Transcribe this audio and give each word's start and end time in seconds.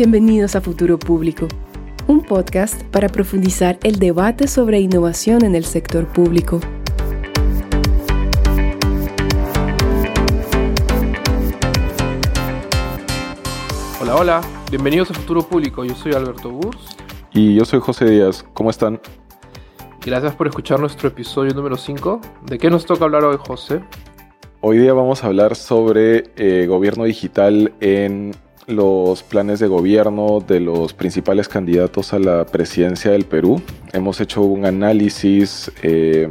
Bienvenidos 0.00 0.54
a 0.54 0.60
Futuro 0.60 0.96
Público, 0.96 1.48
un 2.06 2.22
podcast 2.22 2.84
para 2.84 3.08
profundizar 3.08 3.80
el 3.82 3.98
debate 3.98 4.46
sobre 4.46 4.78
innovación 4.78 5.44
en 5.44 5.56
el 5.56 5.64
sector 5.64 6.06
público. 6.06 6.60
Hola, 14.00 14.14
hola, 14.14 14.40
bienvenidos 14.70 15.10
a 15.10 15.14
Futuro 15.14 15.42
Público. 15.42 15.84
Yo 15.84 15.96
soy 15.96 16.12
Alberto 16.12 16.48
Burs. 16.48 16.96
Y 17.32 17.56
yo 17.56 17.64
soy 17.64 17.80
José 17.80 18.04
Díaz. 18.04 18.46
¿Cómo 18.54 18.70
están? 18.70 19.00
Gracias 20.06 20.32
por 20.36 20.46
escuchar 20.46 20.78
nuestro 20.78 21.08
episodio 21.08 21.52
número 21.54 21.76
5. 21.76 22.20
¿De 22.46 22.56
qué 22.56 22.70
nos 22.70 22.86
toca 22.86 23.04
hablar 23.04 23.24
hoy, 23.24 23.36
José? 23.44 23.82
Hoy 24.60 24.78
día 24.78 24.92
vamos 24.92 25.24
a 25.24 25.26
hablar 25.26 25.56
sobre 25.56 26.30
eh, 26.36 26.66
gobierno 26.68 27.02
digital 27.02 27.72
en 27.80 28.36
los 28.68 29.22
planes 29.22 29.58
de 29.58 29.66
gobierno 29.66 30.44
de 30.46 30.60
los 30.60 30.92
principales 30.92 31.48
candidatos 31.48 32.12
a 32.12 32.18
la 32.18 32.46
presidencia 32.46 33.10
del 33.10 33.24
Perú. 33.24 33.60
Hemos 33.92 34.20
hecho 34.20 34.42
un 34.42 34.66
análisis 34.66 35.72
eh, 35.82 36.28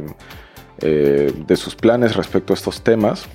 eh, 0.80 1.32
de 1.46 1.56
sus 1.56 1.74
planes 1.74 2.16
respecto 2.16 2.52
a 2.52 2.54
estos 2.54 2.82
temas. 2.82 3.28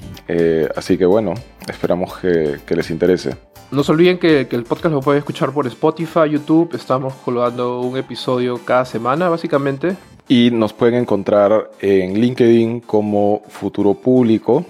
así 0.75 0.97
que 0.97 1.05
bueno, 1.05 1.34
esperamos 1.67 2.17
que, 2.17 2.75
les 2.75 2.89
interese. 2.89 3.35
No 3.71 3.84
se 3.84 3.91
olviden 3.91 4.17
que, 4.17 4.47
que, 4.47 4.55
el 4.55 4.63
podcast 4.63 4.94
lo 4.94 5.02
pueden 5.02 5.20
escuchar 5.20 5.52
por 5.52 5.67
Spotify, 5.67 6.30
YouTube. 6.31 6.73
Estamos 6.73 7.13
colgando 7.25 7.81
un 7.81 7.97
episodio 7.97 8.59
cada 8.63 8.85
semana, 8.85 9.30
básicamente. 9.30 9.95
Y 10.27 10.52
nos 10.52 10.72
pueden 10.73 10.95
encontrar 10.95 11.72
en 11.81 12.20
LinkedIn 12.20 12.80
como 12.80 13.41
Futuro 13.49 13.94
Público 13.94 14.66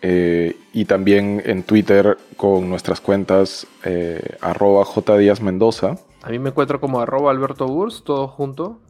eh, 0.00 0.54
y 0.78 0.84
también 0.84 1.42
en 1.44 1.64
Twitter 1.64 2.16
con 2.36 2.70
nuestras 2.70 3.00
cuentas 3.00 3.66
eh, 3.84 4.36
arroba 4.40 4.86
Mendoza. 5.42 5.96
A 6.22 6.30
mí 6.30 6.38
me 6.38 6.50
encuentro 6.50 6.80
como 6.80 7.00
arroba 7.00 7.32
Alberto 7.32 7.66
Burs, 7.66 8.04
todo 8.04 8.28
junto. 8.28 8.80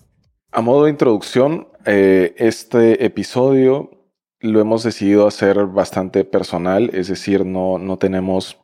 A 0.53 0.61
modo 0.61 0.85
de 0.85 0.91
introducción, 0.91 1.69
eh, 1.87 2.35
este 2.37 3.07
episodio 3.07 3.91
lo 4.41 4.61
hemos 4.61 4.83
decidido 4.83 5.27
hacer 5.27 5.65
bastante 5.65 6.25
personal, 6.25 6.91
es 6.93 7.09
decir, 7.09 7.47
no, 7.47 7.79
no 7.79 7.97
tenemos 7.97 8.59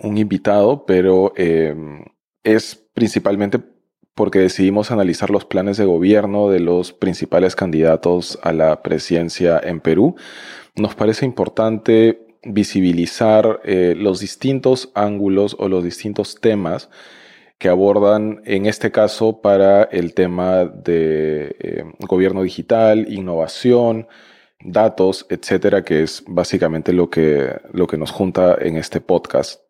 un 0.00 0.18
invitado, 0.18 0.84
pero 0.84 1.32
es 2.44 2.76
principalmente 2.94 3.58
porque 4.14 4.38
decidimos 4.38 4.90
analizar 4.90 5.30
los 5.30 5.46
planes 5.46 5.78
de 5.78 5.86
gobierno 5.86 6.50
de 6.50 6.60
los 6.60 6.92
principales 6.92 7.56
candidatos 7.56 8.38
a 8.42 8.52
la 8.52 8.82
presidencia 8.82 9.58
en 9.62 9.80
Perú 9.80 10.16
nos 10.76 10.94
parece 10.94 11.26
importante 11.26 12.29
visibilizar 12.42 13.60
eh, 13.64 13.94
los 13.96 14.20
distintos 14.20 14.90
ángulos 14.94 15.56
o 15.58 15.68
los 15.68 15.84
distintos 15.84 16.40
temas 16.40 16.90
que 17.58 17.68
abordan, 17.68 18.40
en 18.46 18.64
este 18.64 18.90
caso, 18.90 19.42
para 19.42 19.82
el 19.82 20.14
tema 20.14 20.64
de 20.64 21.56
eh, 21.60 21.84
gobierno 21.98 22.42
digital, 22.42 23.06
innovación, 23.12 24.08
datos, 24.62 25.26
etcétera, 25.28 25.84
que 25.84 26.02
es 26.02 26.24
básicamente 26.26 26.94
lo 26.94 27.10
que, 27.10 27.60
lo 27.72 27.86
que 27.86 27.98
nos 27.98 28.10
junta 28.10 28.56
en 28.58 28.76
este 28.76 29.02
podcast. 29.02 29.60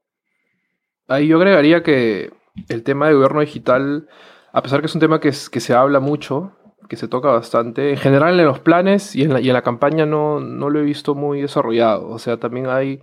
Ahí 1.09 1.27
yo 1.27 1.39
agregaría 1.39 1.83
que 1.83 2.31
el 2.69 2.85
tema 2.85 3.09
de 3.09 3.15
gobierno 3.15 3.41
digital, 3.41 4.09
a 4.53 4.63
pesar 4.63 4.81
que 4.81 4.87
es 4.87 4.95
un 4.95 5.01
tema 5.01 5.19
que, 5.19 5.31
que 5.51 5.61
se 5.61 5.75
habla 5.75 5.99
mucho, 5.99 6.53
que 6.91 6.97
se 6.97 7.07
toca 7.07 7.29
bastante. 7.31 7.91
En 7.91 7.97
general 7.97 8.39
en 8.41 8.47
los 8.47 8.59
planes 8.59 9.15
y 9.15 9.23
en 9.23 9.33
la, 9.33 9.41
y 9.41 9.49
en 9.49 9.55
la 9.55 9.63
campaña 9.63 10.07
no, 10.07 10.41
no 10.41 10.71
lo 10.71 10.81
he 10.81 10.83
visto 10.83 11.15
muy 11.15 11.41
desarrollado. 11.41 12.09
O 12.09 12.19
sea, 12.19 12.39
también 12.39 12.67
hay... 12.67 13.01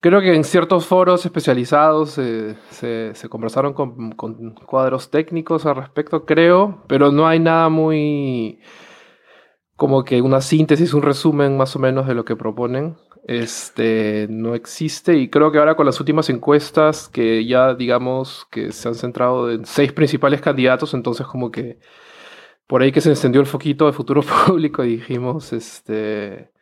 Creo 0.00 0.20
que 0.20 0.34
en 0.34 0.44
ciertos 0.44 0.86
foros 0.86 1.24
especializados 1.24 2.10
se, 2.10 2.54
se, 2.70 3.28
conversaron 3.30 3.72
con, 3.72 4.12
con, 4.12 4.54
cuadros 4.66 5.10
técnicos 5.10 5.66
al 5.66 5.76
respecto, 5.76 6.24
creo, 6.26 6.84
pero 6.86 7.10
no 7.10 7.26
hay 7.26 7.40
nada 7.40 7.68
muy 7.70 8.60
como 9.74 10.04
que 10.04 10.20
una 10.20 10.40
síntesis, 10.40 10.92
un 10.94 11.02
resumen 11.02 11.56
más 11.56 11.74
o 11.76 11.78
menos 11.78 12.06
de 12.06 12.14
lo 12.14 12.24
que 12.24 12.36
proponen. 12.36 12.96
Este 13.24 14.26
no 14.30 14.54
existe 14.54 15.16
y 15.16 15.30
creo 15.30 15.50
que 15.50 15.58
ahora 15.58 15.76
con 15.76 15.86
las 15.86 15.98
últimas 15.98 16.30
encuestas 16.30 17.08
que 17.08 17.46
ya 17.46 17.74
digamos 17.74 18.46
que 18.50 18.70
se 18.72 18.88
han 18.88 18.94
centrado 18.94 19.50
en 19.50 19.64
seis 19.64 19.92
principales 19.92 20.40
candidatos, 20.40 20.94
entonces 20.94 21.26
como 21.26 21.50
que 21.50 21.78
por 22.68 22.82
ahí 22.82 22.92
que 22.92 23.00
se 23.00 23.08
encendió 23.08 23.40
el 23.40 23.46
foquito 23.48 23.86
de 23.86 23.92
futuro 23.92 24.22
público 24.46 24.84
y 24.84 24.98
dijimos, 24.98 25.52
este, 25.52 26.52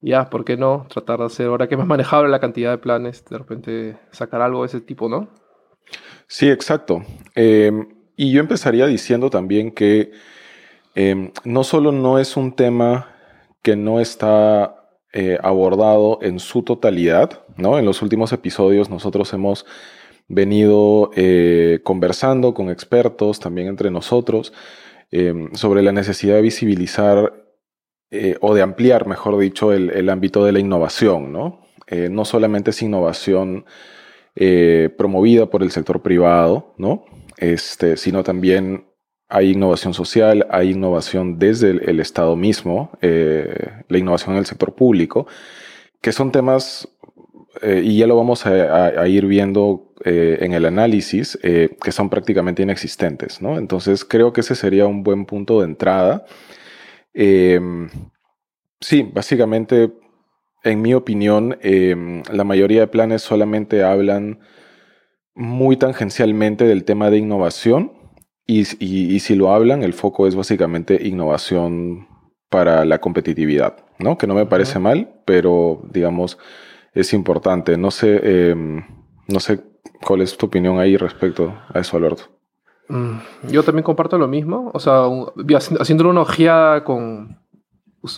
ya, 0.00 0.28
¿por 0.28 0.44
qué 0.44 0.56
no 0.56 0.86
tratar 0.88 1.20
de 1.20 1.26
hacer, 1.26 1.46
ahora 1.46 1.68
que 1.68 1.74
hemos 1.74 1.86
manejado 1.86 2.26
la 2.26 2.40
cantidad 2.40 2.72
de 2.72 2.78
planes, 2.78 3.24
de 3.26 3.38
repente 3.38 3.96
sacar 4.10 4.40
algo 4.40 4.62
de 4.62 4.66
ese 4.66 4.80
tipo, 4.80 5.08
¿no? 5.08 5.28
Sí, 6.26 6.48
exacto. 6.48 7.04
Em, 7.34 7.88
y 8.16 8.32
yo 8.32 8.40
empezaría 8.40 8.86
diciendo 8.86 9.30
también 9.30 9.70
que 9.70 10.12
em, 10.94 11.30
no 11.44 11.62
solo 11.62 11.92
no 11.92 12.18
es 12.18 12.36
un 12.36 12.56
tema 12.56 13.10
que 13.62 13.76
no 13.76 14.00
está 14.00 14.76
eh, 15.12 15.38
abordado 15.42 16.18
en 16.22 16.38
su 16.38 16.62
totalidad, 16.62 17.44
¿no? 17.56 17.78
En 17.78 17.84
los 17.84 18.00
últimos 18.00 18.32
episodios 18.32 18.88
nosotros 18.88 19.32
hemos 19.34 19.66
venido 20.26 21.10
eh, 21.14 21.80
conversando 21.82 22.54
con 22.54 22.70
expertos, 22.70 23.40
también 23.40 23.68
entre 23.68 23.90
nosotros, 23.90 24.52
Em, 25.10 25.54
sobre 25.54 25.82
la 25.82 25.92
necesidad 25.92 26.34
de 26.36 26.42
visibilizar 26.42 27.32
eh, 28.10 28.36
o 28.40 28.54
de 28.54 28.62
ampliar, 28.62 29.06
mejor 29.06 29.38
dicho, 29.38 29.72
el, 29.72 30.08
ámbito 30.08 30.44
de 30.44 30.52
la 30.52 30.58
innovación, 30.58 31.32
¿no? 31.32 31.66
Eh, 31.86 32.08
no 32.10 32.24
solamente 32.24 32.70
es 32.70 32.82
innovación 32.82 33.64
eh, 34.36 34.90
promovida 34.96 35.46
por 35.46 35.62
el 35.62 35.70
sector 35.70 36.02
privado, 36.02 36.74
¿no? 36.78 37.04
Este, 37.36 37.96
sino 37.96 38.22
también 38.22 38.86
hay 39.28 39.52
innovación 39.52 39.94
social, 39.94 40.46
hay 40.50 40.70
innovación 40.70 41.38
desde 41.38 41.70
el, 41.70 42.00
Estado 42.00 42.36
mismo, 42.36 42.90
la 43.00 43.98
innovación 43.98 44.34
en 44.34 44.38
el 44.38 44.46
sector 44.46 44.74
público, 44.74 45.26
que 46.00 46.12
son 46.12 46.30
temas 46.30 46.88
eh, 47.64 47.80
y 47.82 47.96
ya 47.96 48.06
lo 48.06 48.14
vamos 48.14 48.44
a, 48.44 49.08
ir 49.08 49.24
viendo 49.24 49.94
eh, 50.04 50.36
en 50.42 50.52
el 50.52 50.66
análisis, 50.66 51.38
eh, 51.42 51.70
que 51.82 51.92
son 51.92 52.10
prácticamente 52.10 52.62
inexistentes, 52.62 53.40
¿no? 53.40 53.56
Entonces 53.56 54.04
creo 54.04 54.34
que 54.34 54.42
ese 54.42 54.54
sería 54.54 54.86
un 54.86 55.02
buen 55.02 55.24
punto 55.24 55.60
de 55.60 55.64
entrada. 55.64 56.26
Em, 57.14 57.88
sí, 58.82 59.08
básicamente, 59.10 59.92
en 60.62 60.82
mi 60.82 60.92
opinión, 60.92 61.56
em, 61.62 62.22
la 62.30 62.44
mayoría 62.44 62.80
de 62.80 62.86
planes 62.88 63.22
solamente 63.22 63.82
hablan 63.82 64.40
muy 65.34 65.78
tangencialmente 65.78 66.64
del 66.66 66.84
tema 66.84 67.08
de 67.08 67.16
innovación 67.16 67.92
y, 68.46 68.66
y 68.78 69.20
si 69.20 69.36
lo 69.36 69.52
hablan, 69.54 69.82
el 69.82 69.94
foco 69.94 70.26
es 70.26 70.34
básicamente 70.34 70.98
innovación 71.08 72.08
para 72.50 72.84
la 72.84 73.00
competitividad, 73.00 73.76
¿no? 73.98 74.18
Que 74.18 74.26
no 74.26 74.34
me 74.34 74.44
parece 74.44 74.78
mal, 74.78 75.22
pero 75.24 75.82
digamos 75.90 76.38
es 76.94 77.12
importante. 77.12 77.76
No 77.76 77.90
sé, 77.90 78.50
em, 78.50 78.82
no 79.28 79.40
sé 79.40 79.62
cuál 80.04 80.22
es 80.22 80.36
tu 80.36 80.46
opinión 80.46 80.78
ahí 80.78 80.96
respecto 80.96 81.54
a 81.72 81.80
eso, 81.80 81.96
Alberto. 81.96 82.24
Mm, 82.88 83.18
yo 83.50 83.62
también 83.62 83.82
comparto 83.82 84.18
lo 84.18 84.28
mismo. 84.28 84.70
O 84.72 84.78
sea, 84.78 85.04
haciendo 85.80 86.08
una 86.08 86.22
ojeada 86.22 86.84
con 86.84 87.38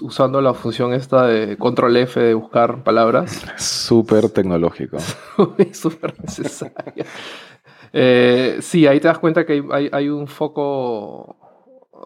usando 0.03 0.41
la 0.41 0.53
función 0.53 0.93
esta 0.93 1.27
de 1.27 1.57
control 1.57 1.97
F 1.97 2.21
de 2.21 2.35
buscar 2.35 2.83
palabras. 2.83 3.45
Súper 3.57 4.31
tecnológico. 4.31 4.99
Súper 5.73 6.21
necesario. 6.21 7.05
Eh, 7.93 8.59
sí, 8.61 8.87
ahí 8.87 8.99
te 9.01 9.09
das 9.09 9.19
cuenta 9.19 9.47
que 9.47 9.65
hay, 9.71 9.89
hay, 9.93 10.09
un 10.09 10.27
foco 10.27 11.37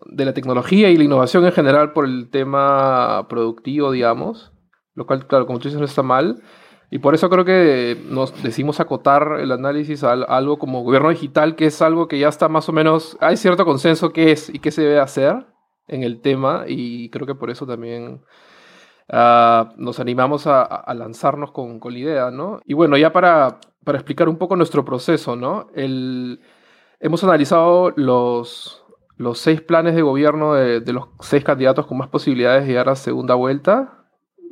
de 0.07 0.25
la 0.25 0.35
tecnología 0.35 0.91
y 0.91 0.97
la 0.97 1.05
innovación 1.05 1.45
en 1.47 1.53
general 1.53 1.93
por 1.93 2.05
el 2.05 2.29
tema 2.31 3.27
productivo, 3.29 3.91
digamos. 3.91 4.53
Lo 4.95 5.07
cual, 5.07 5.27
claro, 5.27 5.47
como 5.47 5.59
tú 5.59 5.69
dices, 5.69 5.81
no 5.81 5.87
está 5.87 6.03
mal. 6.03 6.43
Y 6.91 6.99
por 6.99 7.15
eso 7.15 7.31
creo 7.31 7.45
que 7.45 7.97
nos 8.09 8.43
decimos 8.43 8.81
acotar 8.81 9.39
el 9.41 9.53
análisis 9.53 10.03
a 10.03 10.13
algo 10.13 10.59
como 10.59 10.83
gobierno 10.83 11.11
digital, 11.11 11.55
que 11.55 11.67
es 11.67 11.81
algo 11.83 12.09
que 12.09 12.19
ya 12.19 12.29
está 12.29 12.49
más 12.49 12.69
o 12.69 12.73
menos, 12.73 13.17
hay 13.21 13.37
cierto 13.37 13.65
consenso 13.65 14.13
qué 14.13 14.33
es 14.33 14.49
y 14.53 14.59
qué 14.59 14.73
se 14.73 14.83
debe 14.83 14.99
hacer 14.99 15.47
en 15.87 16.03
el 16.03 16.21
tema, 16.21 16.65
y 16.67 17.09
creo 17.11 17.27
que 17.27 17.35
por 17.35 17.51
eso 17.51 17.67
también 17.67 18.23
uh, 19.13 19.65
nos 19.77 20.01
animamos 20.01 20.47
a, 20.47 20.63
a 20.63 20.95
lanzarnos 20.95 21.53
con, 21.53 21.79
con, 21.81 21.93
la 21.93 21.99
idea, 21.99 22.31
¿no? 22.31 22.61
Y 22.65 22.75
bueno, 22.75 22.97
ya 22.97 23.13
para, 23.13 23.61
para 23.85 23.99
explicar 23.99 24.29
un 24.29 24.37
poco 24.37 24.57
nuestro 24.57 24.85
proceso, 24.85 25.37
¿no? 25.37 25.69
El, 25.75 26.41
hemos 27.01 27.25
analizado 27.25 27.93
los, 27.97 28.85
los 29.17 29.39
seis 29.39 29.61
planes 29.61 29.95
de 29.95 30.03
gobierno 30.03 30.55
de, 30.55 30.81
los 30.93 31.09
seis 31.21 31.45
candidatos 31.45 31.87
con 31.87 31.99
más 31.99 32.09
posibilidades 32.09 32.63
de 32.63 32.69
llegar 32.69 32.89
a 32.89 32.97
segunda 32.97 33.35
vuelta 33.35 34.00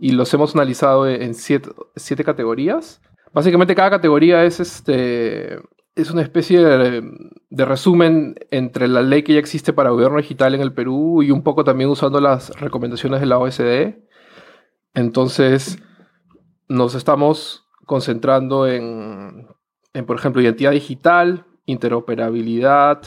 y 0.00 0.12
los 0.12 0.32
hemos 0.32 0.54
analizado 0.54 1.08
en 1.08 1.34
siete, 1.34 1.70
siete 1.96 2.24
categorías. 2.24 3.00
Básicamente 3.32 3.74
cada 3.74 3.90
categoría 3.90 4.44
es, 4.44 4.60
este, 4.60 5.58
es 5.94 6.10
una 6.10 6.22
especie 6.22 6.60
de, 6.60 7.02
de, 7.50 7.64
resumen 7.64 8.36
entre 8.50 8.88
la 8.88 9.02
ley 9.02 9.22
que 9.22 9.34
ya 9.34 9.40
existe 9.40 9.72
para 9.72 9.90
gobierno 9.90 10.18
digital 10.18 10.54
en 10.54 10.60
el 10.60 10.72
Perú 10.72 11.22
y 11.22 11.30
un 11.30 11.42
poco 11.42 11.64
también 11.64 11.90
usando 11.90 12.20
las 12.20 12.50
recomendaciones 12.60 13.20
de 13.20 13.26
la 13.26 13.38
OSD. 13.38 13.96
Entonces 14.94 15.78
nos 16.68 16.94
estamos 16.94 17.66
concentrando 17.84 18.66
en, 18.66 19.48
en, 19.94 20.06
por 20.06 20.16
ejemplo, 20.16 20.40
identidad 20.40 20.72
digital, 20.72 21.44
interoperabilidad, 21.66 23.02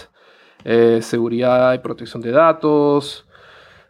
eh, 0.64 1.00
seguridad 1.02 1.74
y 1.74 1.80
protección 1.80 2.22
de 2.22 2.32
datos. 2.32 3.28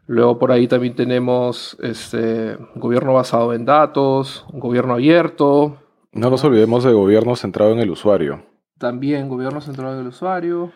Luego 0.08 0.40
por 0.40 0.52
ahí 0.52 0.68
también 0.68 0.96
tenemos 0.96 1.78
este, 1.82 2.58
gobierno 2.76 3.14
basado 3.14 3.54
en 3.54 3.66
datos, 3.66 4.46
gobierno 4.52 4.94
abierto. 4.94 5.78
No 6.12 6.30
nos 6.30 6.44
olvidemos 6.44 6.84
de 6.84 6.92
gobierno 6.92 7.36
centrado 7.36 7.72
en 7.72 7.80
el 7.80 7.90
usuario. 7.90 8.44
También 8.78 9.30
gobierno 9.30 9.62
centrado 9.62 9.94
en 9.94 10.02
el 10.02 10.08
usuario. 10.08 10.72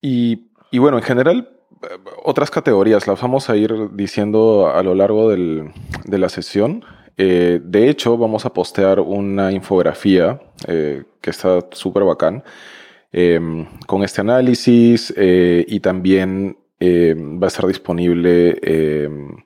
Y, 0.00 0.50
y 0.70 0.78
bueno, 0.78 0.98
en 0.98 1.02
general, 1.02 1.48
otras 2.22 2.50
categorías 2.50 3.06
las 3.06 3.20
vamos 3.20 3.50
a 3.50 3.56
ir 3.56 3.72
diciendo 3.92 4.70
a 4.72 4.82
lo 4.82 4.94
largo 4.94 5.30
del, 5.30 5.72
de 6.04 6.18
la 6.18 6.28
sesión. 6.28 6.84
Eh, 7.16 7.60
de 7.62 7.88
hecho, 7.88 8.16
vamos 8.16 8.46
a 8.46 8.52
postear 8.52 9.00
una 9.00 9.50
infografía 9.50 10.40
eh, 10.66 11.04
que 11.20 11.30
está 11.30 11.66
súper 11.72 12.04
bacán 12.04 12.44
con 13.86 14.04
este 14.04 14.20
análisis 14.20 15.14
eh, 15.16 15.64
y 15.66 15.80
también 15.80 16.58
va 16.80 17.46
a 17.46 17.48
estar 17.48 17.66
disponible 17.66 18.58
em, 18.62 19.36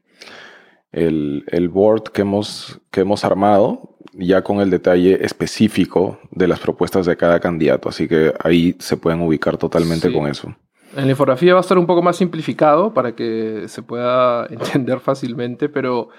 el, 0.93 1.45
el, 1.49 1.69
board 1.69 2.05
que 2.05 2.23
hemos, 2.23 2.81
que 2.91 3.01
hemos 3.01 3.25
armado 3.25 3.97
ya 4.15 4.43
con 4.43 4.61
el 4.61 4.71
detalle 4.71 5.25
específico 5.25 6.19
de 6.31 6.49
las 6.49 6.61
propuestas 6.61 7.07
de 7.07 7.17
cada 7.17 7.41
candidato. 7.41 7.89
Así 7.89 8.07
que 8.09 8.33
ahí 8.43 8.77
se 8.79 8.97
pueden 8.97 9.23
ubicar 9.23 9.57
totalmente 9.57 10.13
con 10.13 10.27
eso. 10.27 10.55
En 10.95 11.07
la 11.07 11.11
infografía 11.11 11.55
va 11.55 11.61
a 11.61 11.63
estar 11.63 11.79
un 11.79 11.87
poco 11.87 12.03
más 12.03 12.17
simplificado 12.17 12.93
para 12.93 13.15
que 13.15 13.65
se 13.69 13.83
pueda 13.83 14.47
entender 14.51 15.01
fácilmente, 15.01 15.69
pero 15.71 16.11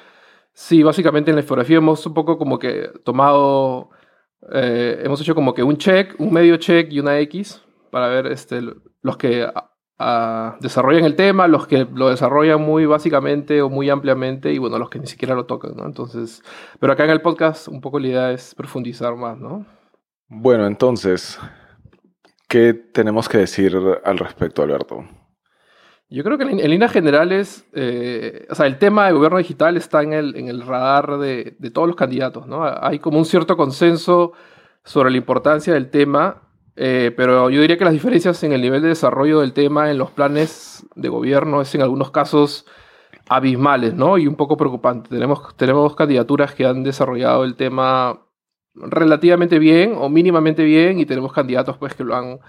Sí, 0.54 0.84
básicamente 0.84 1.32
en 1.32 1.36
la 1.36 1.42
infografía 1.42 1.78
hemos 1.78 2.06
un 2.06 2.14
poco 2.14 2.38
como 2.38 2.60
que 2.60 2.90
tomado, 3.04 3.90
eh, 4.52 5.02
hemos 5.04 5.20
hecho 5.20 5.34
como 5.34 5.54
que 5.54 5.64
un 5.64 5.78
check, 5.78 6.16
un 6.20 6.32
medio 6.32 6.58
check 6.58 6.92
y 6.92 7.00
una 7.00 7.20
X 7.20 7.64
para 7.90 8.08
ver 8.08 8.28
este, 8.28 8.62
los 9.02 9.18
que 9.18 9.48
desarrollan 10.60 11.06
el 11.06 11.16
tema, 11.16 11.48
los 11.48 11.68
que 11.68 11.88
lo 11.94 12.10
desarrollan 12.10 12.62
muy 12.62 12.86
básicamente 12.86 13.62
o 13.62 13.70
muy 13.70 13.90
ampliamente 13.90 14.52
y 14.52 14.58
bueno, 14.58 14.78
los 14.78 14.90
que 14.90 15.00
ni 15.00 15.08
siquiera 15.08 15.36
lo 15.36 15.46
tocan, 15.46 15.76
¿no? 15.76 15.86
Entonces, 15.86 16.42
pero 16.80 16.94
acá 16.94 17.06
en 17.06 17.12
el 17.12 17.22
podcast 17.22 17.68
un 17.68 17.82
poco 17.82 18.00
la 18.00 18.08
idea 18.08 18.32
es 18.32 18.56
profundizar 18.56 19.16
más, 19.16 19.38
¿no? 19.38 19.66
Bueno, 20.28 20.66
entonces, 20.66 21.40
¿qué 22.48 22.74
tenemos 22.74 23.30
que 23.30 23.40
decir 23.40 23.78
al 24.04 24.18
respecto, 24.18 24.64
Alberto? 24.64 25.06
Yo 26.10 26.24
creo 26.24 26.38
que 26.38 26.44
en, 26.44 26.70
líneas 26.70 26.92
generales, 26.92 27.68
eh, 27.74 28.46
o 28.50 28.56
sea, 28.56 28.68
el 28.68 28.78
tema 28.78 29.08
de 29.08 29.14
gobierno 29.14 29.38
digital 29.38 29.78
está 29.78 30.04
en 30.04 30.14
el, 30.14 30.36
en 30.36 30.48
el 30.48 30.62
radar 30.62 31.18
de, 31.18 31.56
de, 31.58 31.72
todos 31.72 31.88
los 31.88 31.96
candidatos, 31.96 32.46
¿no? 32.46 32.64
Hay 32.64 33.00
como 33.00 33.18
un 33.18 33.26
cierto 33.26 33.58
consenso 33.58 34.34
sobre 34.84 35.10
la 35.12 35.18
importancia 35.18 35.74
del 35.74 35.90
tema, 35.90 36.42
eh, 36.76 37.14
pero 37.16 37.50
yo 37.50 37.62
diría 37.62 37.78
que 37.78 37.86
las 37.86 37.94
diferencias 37.94 38.44
en 38.44 38.54
el 38.54 38.62
nivel 38.62 38.82
de 38.82 38.90
desarrollo 38.90 39.42
del 39.42 39.54
tema 39.54 39.92
en 39.92 39.98
los 39.98 40.12
planes 40.12 40.86
de 40.96 41.10
gobierno 41.10 41.62
es 41.62 41.74
en 41.76 41.82
algunos 41.82 42.12
casos 42.12 42.66
abismales, 43.30 43.94
¿no? 43.94 44.18
Y 44.18 44.28
un 44.28 44.36
poco 44.36 44.58
preocupante. 44.58 45.10
Tenemos, 45.10 45.56
tenemos 45.56 45.96
candidaturas 45.96 46.54
que 46.54 46.66
han 46.66 46.84
desarrollado 46.84 47.44
el 47.44 47.56
tema 47.56 48.22
relativamente 48.76 49.60
bien 49.60 49.94
o 49.98 50.10
mínimamente 50.10 50.64
bien 50.64 51.00
y 51.00 51.06
tenemos 51.06 51.32
candidatos 51.32 51.78
pues 51.78 51.94
que 51.94 52.04
lo 52.04 52.16
han, 52.16 52.40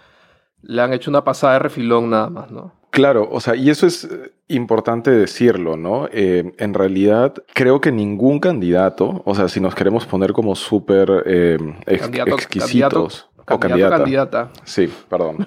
le 0.62 0.80
han 0.80 0.94
hecho 0.94 1.10
una 1.10 1.22
pasada 1.22 1.54
de 1.54 1.58
refilón 1.60 2.10
nada 2.10 2.30
más, 2.30 2.50
¿no? 2.50 2.72
Claro, 2.90 3.28
o 3.30 3.40
sea, 3.40 3.56
y 3.56 3.70
eso 3.70 3.88
es 3.88 4.04
eh, 4.04 4.32
importante 4.46 5.10
decirlo, 5.10 5.76
¿no? 5.76 6.08
Eh, 6.12 6.52
en 6.58 6.74
realidad, 6.74 7.34
creo 7.52 7.80
que 7.80 7.90
ningún 7.90 8.38
candidato, 8.38 9.20
o 9.24 9.34
sea, 9.34 9.48
si 9.48 9.60
nos 9.60 9.74
queremos 9.74 10.06
poner 10.06 10.32
como 10.32 10.54
súper 10.54 11.24
eh, 11.26 11.58
exquisitos. 11.86 13.28
O 13.48 13.60
candidata. 13.60 13.98
candidata. 13.98 14.50
Sí, 14.64 14.92
perdón. 15.08 15.46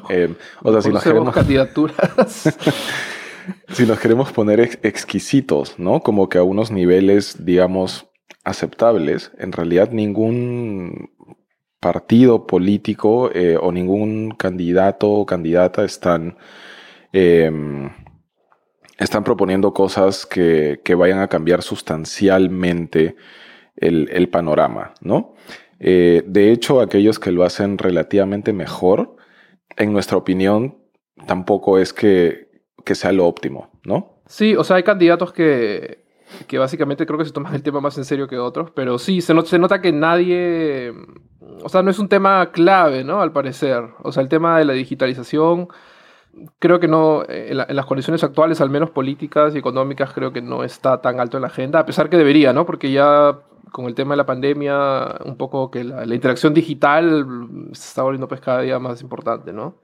o 0.63 0.71
sea, 0.71 0.81
si 0.81 0.89
nos 0.89 1.03
queremos. 1.03 1.33
candidaturas. 1.33 2.57
si 3.69 3.85
nos 3.85 3.99
queremos 3.99 4.31
poner 4.31 4.59
exquisitos, 4.83 5.79
¿no? 5.79 6.01
Como 6.01 6.29
que 6.29 6.37
a 6.37 6.43
unos 6.43 6.71
niveles, 6.71 7.45
digamos, 7.45 8.07
aceptables, 8.43 9.31
en 9.37 9.51
realidad 9.51 9.91
ningún 9.91 11.11
partido 11.79 12.47
político 12.47 13.29
o 13.61 13.71
ningún 13.71 14.31
candidato 14.31 15.09
o 15.09 15.25
candidata 15.25 15.83
están 15.83 16.37
Em, 17.13 17.89
están 18.99 19.23
proponiendo 19.23 19.73
cosas 19.73 20.25
que, 20.25 20.79
vayan 20.95 21.19
a 21.19 21.27
cambiar 21.27 21.61
sustancialmente 21.61 23.15
el, 23.75 24.29
panorama, 24.29 24.93
¿no? 25.01 25.35
Eh, 25.79 26.23
de 26.25 26.51
hecho, 26.51 26.81
aquellos 26.81 27.19
que 27.19 27.31
lo 27.31 27.43
hacen 27.43 27.77
relativamente 27.77 28.53
mejor, 28.53 29.15
en 29.75 29.93
nuestra 29.93 30.17
opinión, 30.17 30.77
tampoco 31.27 31.79
es 31.79 31.93
que, 31.93 32.47
sea 32.85 33.11
lo 33.11 33.27
óptimo, 33.27 33.69
¿no? 33.83 34.21
Sí, 34.27 34.55
o 34.55 34.63
sea, 34.63 34.77
hay 34.77 34.83
candidatos 34.83 35.33
que, 35.33 36.05
que 36.47 36.57
básicamente 36.57 37.05
creo 37.05 37.19
que 37.19 37.25
se 37.25 37.31
toman 37.31 37.53
el 37.53 37.63
tema 37.63 37.81
más 37.81 37.97
en 37.97 38.05
serio 38.05 38.27
que 38.27 38.37
otros, 38.37 38.71
pero 38.71 38.97
sí, 38.97 39.21
se, 39.21 39.33
se 39.45 39.59
nota 39.59 39.81
que 39.81 39.91
nadie, 39.91 40.93
o 41.63 41.69
sea, 41.69 41.83
no 41.83 41.91
es 41.91 41.99
un 41.99 42.07
tema 42.07 42.51
clave, 42.51 43.03
¿no? 43.03 43.21
Al 43.21 43.33
parecer. 43.33 43.83
O 44.03 44.11
sea, 44.11 44.23
el 44.23 44.29
tema 44.29 44.57
de 44.57 44.65
la 44.65 44.73
digitalización 44.73 45.67
creo 46.59 46.79
que 46.79 46.87
no, 46.87 47.23
eh, 47.23 47.49
en, 47.51 47.75
las 47.75 47.85
condiciones 47.85 48.23
actuales, 48.23 48.61
al 48.61 48.69
menos 48.69 48.91
políticas 48.91 49.55
y 49.55 49.57
económicas, 49.57 50.13
creo 50.13 50.31
que 50.31 50.41
no 50.41 50.63
está 50.63 51.01
tan 51.01 51.19
alto 51.19 51.37
en 51.37 51.41
la 51.41 51.47
agenda, 51.47 51.79
a 51.79 51.85
pesar 51.85 52.09
que 52.09 52.17
debería, 52.17 52.53
¿no? 52.53 52.65
Porque 52.65 52.91
ya 52.91 53.39
con 53.71 53.85
el 53.85 53.95
tema 53.95 54.13
de 54.13 54.17
la 54.17 54.25
pandemia, 54.25 55.19
un 55.25 55.37
poco 55.37 55.71
que 55.71 55.83
la, 55.83 56.03
interacción 56.13 56.53
digital 56.53 57.25
se 57.73 57.87
está 57.87 58.03
volviendo 58.03 58.27
pues 58.27 58.41
cada 58.41 58.61
día 58.61 58.79
más 58.79 59.01
importante, 59.01 59.53
¿no? 59.53 59.81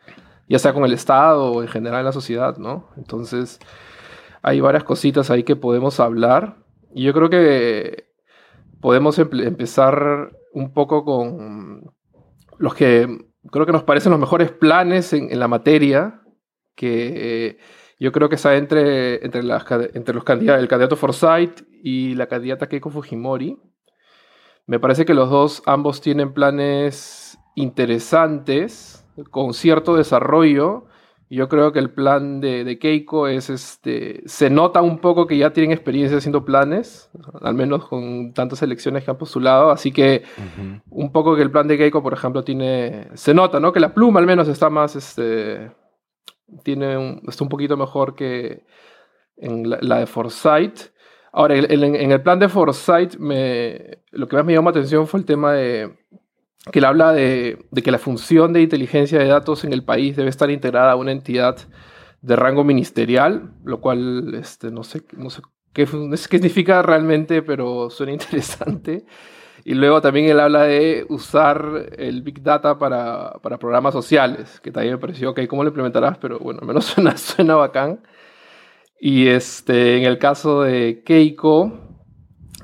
Ya 0.48 0.60
sea 0.60 0.74
con 0.74 0.86
el 0.86 0.94
Estado 0.94 1.52
o 1.52 1.62
en 1.62 1.68
general 1.68 2.00
en 2.00 2.06
la 2.06 2.12
sociedad, 2.12 2.58
¿no? 2.58 2.90
Entonces, 2.98 3.60
hay 4.42 4.60
varias 4.60 4.84
cositas 4.84 5.30
ahí 5.30 5.44
que 5.44 5.56
podemos 5.56 6.00
hablar. 6.00 6.58
Y 6.94 7.04
yo 7.04 7.14
creo 7.14 7.30
que 7.30 8.08
podemos 8.82 9.18
empezar 9.18 10.32
un 10.54 10.74
poco 10.74 11.06
con 11.06 11.94
los 12.58 12.76
que 12.76 13.26
creo 13.52 13.66
que 13.66 13.72
nos 13.72 13.84
parecen 13.84 14.12
los 14.12 14.20
mejores 14.20 14.52
planes 14.52 15.14
en, 15.14 15.32
en 15.32 15.40
la 15.40 15.48
materia, 15.48 16.22
que 16.76 17.48
eh, 17.48 17.58
yo 18.00 18.12
creo 18.12 18.28
que 18.28 18.36
está 18.36 18.56
entre, 18.58 19.24
entre, 19.26 19.44
las, 19.44 19.66
entre 19.94 20.14
los 20.14 20.24
candidatos, 20.24 20.62
el 20.62 20.68
candidato 20.68 20.98
Forsyth 20.98 21.64
y 21.82 22.16
la 22.16 22.28
candidata 22.28 22.68
Keiko 22.68 22.90
Fujimori. 22.90 23.58
Me 24.66 24.80
parece 24.80 25.06
que 25.06 25.14
los 25.14 25.30
dos, 25.30 25.62
ambos 25.66 26.02
tienen 26.02 26.34
planes 26.34 27.38
interesantes, 27.56 29.06
con 29.30 29.54
cierto 29.54 29.96
desarrollo. 29.96 30.86
Yo 31.30 31.50
creo 31.50 31.72
que 31.72 31.80
el 31.80 31.90
plan 31.90 32.42
de, 32.42 32.78
Keiko 32.80 33.28
es, 33.28 33.50
este, 33.50 34.22
se 34.26 34.50
nota 34.50 34.82
un 34.82 35.00
poco 35.00 35.26
que 35.26 35.38
ya 35.38 35.52
tienen 35.52 35.72
experiencia 35.72 36.18
haciendo 36.18 36.46
planes, 36.46 37.10
al 37.42 37.56
menos 37.56 37.88
con 37.88 38.34
tantas 38.34 38.62
elecciones 38.62 39.04
que 39.04 39.12
han 39.12 39.18
postulado, 39.18 39.72
así 39.72 39.92
que 39.92 40.24
un 40.90 41.12
poco 41.12 41.36
que 41.36 41.42
el 41.42 41.50
plan 41.50 41.68
de 41.68 41.78
Keiko, 41.78 42.04
por 42.04 42.14
ejemplo, 42.14 42.44
tiene, 42.44 43.08
se 43.16 43.34
nota, 43.34 43.60
¿no? 43.60 43.74
Que 43.74 43.80
la 43.80 43.94
pluma 43.96 44.20
al 44.20 44.28
menos 44.28 44.48
está 44.48 44.70
más, 44.70 44.96
este, 44.96 45.72
tiene 46.64 46.98
un, 46.98 47.22
está 47.28 47.44
un 47.44 47.50
poquito 47.50 47.78
mejor 47.78 48.14
que 48.16 48.66
en 49.38 49.70
la, 49.70 50.00
de 50.00 50.06
Foresight. 50.06 50.80
Ahora, 51.36 51.56
en, 51.58 52.12
el 52.12 52.22
plan 52.22 52.38
de 52.38 52.48
Foresight, 52.48 53.16
me, 53.18 53.98
lo 54.12 54.28
que 54.28 54.36
más 54.36 54.46
me 54.46 54.54
llamó 54.54 54.70
la 54.70 54.80
atención 54.80 55.08
fue 55.08 55.20
el 55.20 55.26
tema 55.26 55.54
de 55.54 55.92
que 56.72 56.78
él 56.80 56.86
habla 56.86 57.12
de, 57.12 57.66
de, 57.72 57.82
que 57.82 57.92
la 57.92 57.98
función 57.98 58.54
de 58.54 58.62
inteligencia 58.62 59.18
de 59.18 59.26
datos 59.26 59.66
en 59.66 59.74
el 59.74 59.84
país 59.84 60.16
debe 60.16 60.30
estar 60.30 60.52
integrada 60.52 60.92
a 60.92 60.96
una 60.96 61.12
entidad 61.12 61.58
de 62.22 62.36
rango 62.36 62.64
ministerial, 62.64 63.52
lo 63.66 63.82
cual 63.82 64.36
este, 64.36 64.70
no 64.70 64.84
sé, 64.84 65.04
no 65.18 65.32
sé 65.32 65.42
qué, 65.74 65.86
qué 65.86 66.18
significa 66.18 66.84
realmente, 66.84 67.42
pero 67.42 67.90
suena 67.90 68.14
interesante. 68.14 69.06
Y 69.66 69.74
luego 69.74 70.02
también 70.02 70.28
él 70.30 70.40
habla 70.40 70.64
de 70.64 71.06
usar 71.10 71.90
el 71.98 72.22
Big 72.22 72.44
Data 72.44 72.78
para, 72.78 73.34
para 73.42 73.58
programas 73.58 73.94
sociales, 73.94 74.60
que 74.60 74.72
también 74.72 74.96
me 74.96 75.00
pareció, 75.00 75.32
ok, 75.32 75.42
¿cómo 75.48 75.64
lo 75.64 75.70
implementarás? 75.70 76.18
Pero 76.20 76.38
bueno, 76.38 76.60
al 76.62 76.68
menos 76.68 76.86
suena, 76.94 77.18
suena 77.18 77.56
bacán. 77.56 78.02
Y 79.06 79.28
este, 79.28 79.98
en 79.98 80.06
el 80.06 80.18
caso 80.18 80.62
de 80.62 81.04
Keiko, 81.04 81.74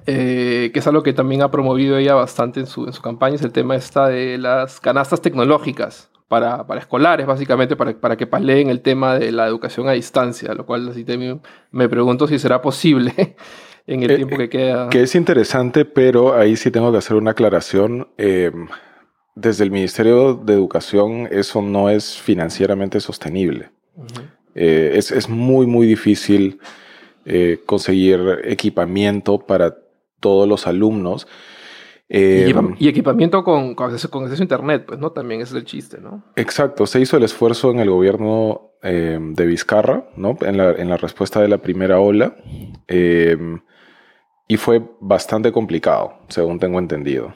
eh, 0.05 0.72
que 0.74 0.79
es 0.79 0.88
algo 0.88 1.03
que 1.03 1.12
también 1.12 1.41
ha 1.41 1.51
promovido 1.51 1.98
ella 1.98 2.13
bastante 2.13 2.62
en 2.62 2.65
su, 2.65 2.86
en 2.86 2.93
su 2.93 3.01
campaña, 3.01 3.36
es 3.36 3.41
el 3.41 3.51
tema 3.51 3.75
está 3.75 4.08
de 4.08 4.38
las 4.38 4.79
canastas 4.79 5.22
tecnológicas 5.22 6.10
para, 6.29 6.65
para 6.65 6.79
escolares, 6.79 7.27
básicamente, 7.27 7.75
para, 7.75 8.00
para 8.00 8.15
que 8.15 8.25
paleen 8.25 8.69
el 8.69 8.79
tema 8.79 9.19
de 9.19 9.34
la 9.34 9.48
educación 9.48 9.89
a 9.89 9.91
distancia, 9.91 10.53
lo 10.53 10.65
cual 10.65 10.88
así 10.88 11.03
también 11.03 11.41
me 11.72 11.89
pregunto 11.89 12.25
si 12.25 12.39
será 12.39 12.62
posible 12.62 13.36
en 13.86 14.03
el 14.03 14.12
eh, 14.12 14.15
tiempo 14.15 14.38
que 14.38 14.48
queda. 14.48 14.88
Que 14.88 15.01
es 15.01 15.15
interesante, 15.15 15.84
pero 15.84 16.36
ahí 16.38 16.55
sí 16.55 16.72
tengo 16.72 16.89
que 16.93 17.00
hacer 17.00 17.17
una 17.17 17.31
aclaración. 17.31 18.08
Eh, 18.17 18.50
desde 19.36 19.65
el 19.65 19.72
Ministerio 19.72 20.36
de 20.36 20.53
Educación 20.53 21.27
eso 21.31 21.62
no 21.62 21.89
es 21.89 22.17
financieramente 22.17 23.01
sostenible. 23.01 23.72
Eh, 24.56 24.91
es, 24.96 25.12
es, 25.12 25.29
muy, 25.29 25.65
muy 25.65 25.88
difícil 25.88 26.60
conseguir 27.68 28.39
equipamiento 28.44 29.38
para 29.38 29.75
todos 30.20 30.48
los 30.48 30.68
alumnos. 30.68 31.27
Eh, 32.12 32.51
y, 32.79 32.88
equipamiento 32.88 33.44
con, 33.44 33.75
con, 33.75 33.91
acceso, 33.91 34.10
a 34.12 34.41
Internet, 34.41 34.86
pues, 34.88 35.00
¿no? 35.00 35.12
También 35.12 35.41
ese 35.41 35.53
es 35.53 35.58
el 35.58 35.65
chiste, 35.65 36.00
¿no? 36.01 36.24
Exacto, 36.36 36.88
se 36.88 37.00
hizo 37.00 37.18
el 37.18 37.24
esfuerzo 37.24 37.70
en 37.70 37.79
el 37.79 37.89
gobierno 37.91 38.72
eh, 38.82 39.20
de 39.22 39.46
Vizcarra, 39.46 40.10
¿no? 40.15 40.36
En 40.41 40.58
la, 40.58 40.72
en 40.72 40.89
la, 40.89 40.98
respuesta 40.98 41.39
de 41.39 41.48
la 41.48 41.60
primera 41.60 42.00
ola. 42.00 42.36
Eh, 42.88 43.38
y 44.48 44.58
fue 44.58 44.82
bastante 45.00 45.51
complicado, 45.51 46.13
según 46.29 46.58
tengo 46.58 46.79
entendido. 46.79 47.36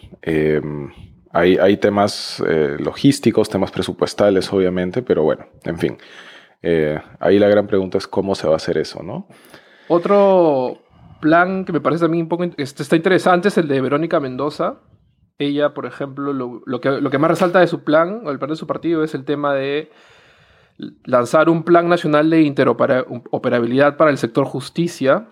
hay, 1.32 1.58
hay, 1.58 1.78
temas 1.78 2.44
logísticos, 2.80 3.50
temas 3.50 3.70
presupuestales, 3.70 4.52
obviamente, 4.52 5.04
pero 5.04 5.22
bueno, 5.22 5.46
en 5.64 5.78
fin. 5.78 5.98
Ahí 7.20 7.40
la 7.40 7.50
gran 7.50 7.68
pregunta 7.68 7.98
es 7.98 8.08
cómo 8.08 8.36
se 8.36 8.48
va 8.48 8.54
a 8.54 8.58
hacer 8.58 8.78
eso, 8.78 9.04
¿no? 9.04 9.28
Otro 9.88 10.80
plan 11.20 11.66
que 11.66 11.72
me 11.72 11.82
parece 11.82 12.04
también 12.04 12.24
un 12.24 12.30
poco 12.30 12.44
este, 12.58 12.84
está 12.84 12.96
interesante 12.96 13.48
es 13.48 13.58
el 13.58 13.68
de 13.68 13.82
Verónica 13.82 14.20
Mendoza. 14.20 14.82
Ella, 15.40 15.74
por 15.74 15.86
ejemplo, 15.86 16.34
lo, 16.34 16.82
que, 16.82 16.92
lo 16.92 17.10
que 17.10 17.18
más 17.18 17.32
resalta 17.32 17.60
de 17.60 17.68
su 17.68 17.84
plan, 17.84 18.22
o 18.26 18.32
el 18.32 18.40
plan 18.40 18.50
de 18.50 18.56
su 18.56 18.68
partido, 18.68 19.04
es 19.04 19.16
el 19.16 19.26
tema 19.26 19.54
de 19.54 19.90
lanzar 21.06 21.50
un 21.50 21.64
plan 21.64 21.88
nacional 21.88 22.30
de 22.30 22.42
interoperabilidad 22.42 23.98
para 23.98 24.12
el 24.12 24.18
sector 24.18 24.46
justicia, 24.46 25.30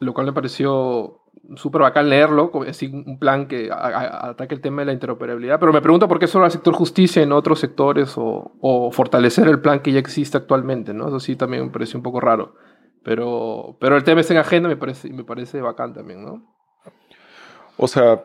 lo 0.00 0.14
cual 0.14 0.26
me 0.26 0.32
pareció 0.32 1.21
súper 1.56 1.82
bacán 1.82 2.08
leerlo, 2.08 2.50
como 2.50 2.64
un 2.64 3.18
plan 3.18 3.46
que 3.46 3.68
ataque 3.72 4.54
el 4.54 4.60
tema 4.60 4.82
de 4.82 4.86
la 4.86 4.92
interoperabilidad, 4.92 5.58
pero 5.58 5.72
me 5.72 5.82
pregunto 5.82 6.08
por 6.08 6.18
qué 6.18 6.26
solo 6.26 6.44
al 6.44 6.50
sector 6.50 6.74
justicia 6.74 7.22
en 7.22 7.32
otros 7.32 7.58
sectores 7.58 8.14
o, 8.16 8.90
fortalecer 8.92 9.48
el 9.48 9.60
plan 9.60 9.80
que 9.80 9.92
ya 9.92 9.98
existe 9.98 10.36
actualmente, 10.36 10.94
¿no? 10.94 11.08
Eso 11.08 11.20
sí 11.20 11.36
también 11.36 11.64
me 11.66 11.70
pareció 11.70 11.98
un 11.98 12.02
poco 12.02 12.20
raro. 12.20 12.54
Pero, 13.04 13.76
pero 13.80 13.96
el 13.96 14.04
tema 14.04 14.20
está 14.20 14.32
en 14.34 14.40
agenda 14.40 14.68
me 14.68 14.76
parece, 14.76 15.12
me 15.12 15.24
parece 15.24 15.60
bacán 15.60 15.92
también, 15.92 16.24
¿no? 16.24 16.54
O 17.76 17.88
sea, 17.88 18.22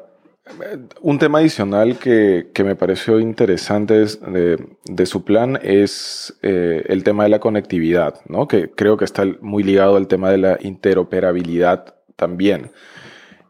un 1.02 1.18
tema 1.18 1.40
adicional 1.40 1.98
que, 1.98 2.52
que 2.54 2.64
me 2.64 2.76
pareció 2.76 3.20
interesante 3.20 3.94
de, 3.96 4.68
de, 4.86 5.06
su 5.06 5.24
plan 5.24 5.60
es 5.62 6.38
eh, 6.44 6.84
el 6.88 7.04
tema 7.04 7.24
de 7.24 7.30
la 7.30 7.40
conectividad, 7.40 8.22
¿no? 8.28 8.48
Que 8.48 8.70
creo 8.70 8.98
que 8.98 9.06
está 9.06 9.26
muy 9.42 9.64
ligado 9.64 9.98
al 9.98 10.08
tema 10.08 10.30
de 10.30 10.38
la 10.38 10.58
interoperabilidad 10.62 11.96
también. 12.16 12.72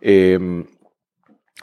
Em, 0.01 0.65